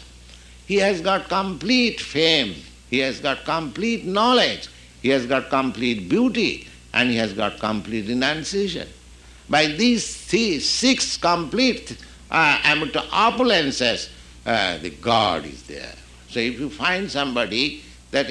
He 0.67 0.77
has 0.77 1.01
got 1.01 1.29
complete 1.29 2.01
fame. 2.01 2.55
He 2.91 2.99
has 3.01 3.21
got 3.21 3.45
complete 3.45 4.05
knowledge. 4.05 4.69
He 5.03 5.11
has 5.11 5.27
got 5.27 5.51
complete 5.51 6.09
beauty. 6.09 6.67
And 6.93 7.11
he 7.11 7.17
has 7.17 7.33
got 7.33 7.59
complete 7.59 8.09
renunciation. 8.09 8.89
By 9.49 9.67
these 9.67 10.05
six 10.05 11.17
complete 11.19 11.97
uh, 12.31 12.59
opulences, 12.65 14.09
uh, 14.45 14.79
the 14.79 14.91
God 14.91 15.45
is 15.45 15.63
there. 15.65 15.95
So 16.29 16.41
if 16.41 16.59
you 16.59 16.71
find 16.71 17.11
somebody 17.11 17.83
that 18.11 18.31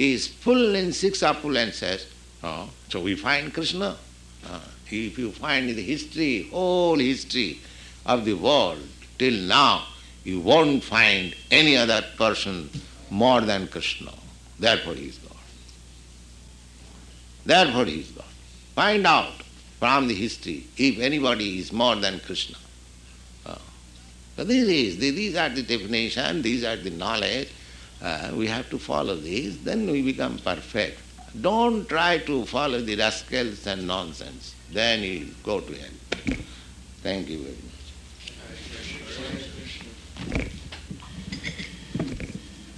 he 0.00 0.14
is 0.14 0.26
full 0.26 0.74
in 0.76 0.94
six 0.94 1.20
opulences, 1.20 2.06
so 2.88 3.00
we 3.02 3.14
find 3.16 3.52
Krishna. 3.52 3.98
If 4.90 5.18
you 5.18 5.30
find 5.30 5.68
the 5.68 5.82
history, 5.82 6.48
whole 6.50 6.98
history 6.98 7.60
of 8.06 8.24
the 8.24 8.32
world 8.32 8.80
till 9.18 9.34
now, 9.42 9.84
you 10.24 10.40
won't 10.40 10.82
find 10.82 11.36
any 11.50 11.76
other 11.76 12.02
person 12.16 12.70
more 13.10 13.42
than 13.42 13.68
Krishna. 13.68 14.10
Therefore 14.58 14.94
he 14.94 15.08
is 15.08 15.18
God. 15.18 15.36
Therefore 17.44 17.84
he 17.84 18.00
is 18.00 18.08
God. 18.08 18.24
Find 18.74 19.06
out 19.06 19.42
from 19.78 20.08
the 20.08 20.14
history 20.14 20.64
if 20.78 20.98
anybody 20.98 21.58
is 21.58 21.74
more 21.74 21.96
than 21.96 22.20
Krishna. 22.20 22.56
So 24.36 24.44
this 24.44 24.66
is, 24.66 24.96
these 24.96 25.36
are 25.36 25.50
the 25.50 25.62
definition, 25.62 26.40
these 26.40 26.64
are 26.64 26.76
the 26.76 26.88
knowledge. 26.88 27.50
Uh, 28.02 28.30
we 28.34 28.46
have 28.46 28.68
to 28.70 28.78
follow 28.78 29.14
these, 29.14 29.62
then 29.62 29.90
we 29.90 30.02
become 30.02 30.38
perfect. 30.38 31.00
Don't 31.40 31.88
try 31.88 32.18
to 32.18 32.44
follow 32.46 32.80
the 32.80 32.96
rascals 32.96 33.66
and 33.66 33.86
nonsense. 33.86 34.54
Then 34.72 35.02
you 35.02 35.28
go 35.44 35.60
to 35.60 35.72
hell. 35.72 35.90
Thank 37.02 37.28
you 37.28 37.38
very 37.38 37.56
much. 37.56 37.70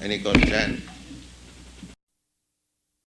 Any 0.03 0.19
question? 0.19 0.83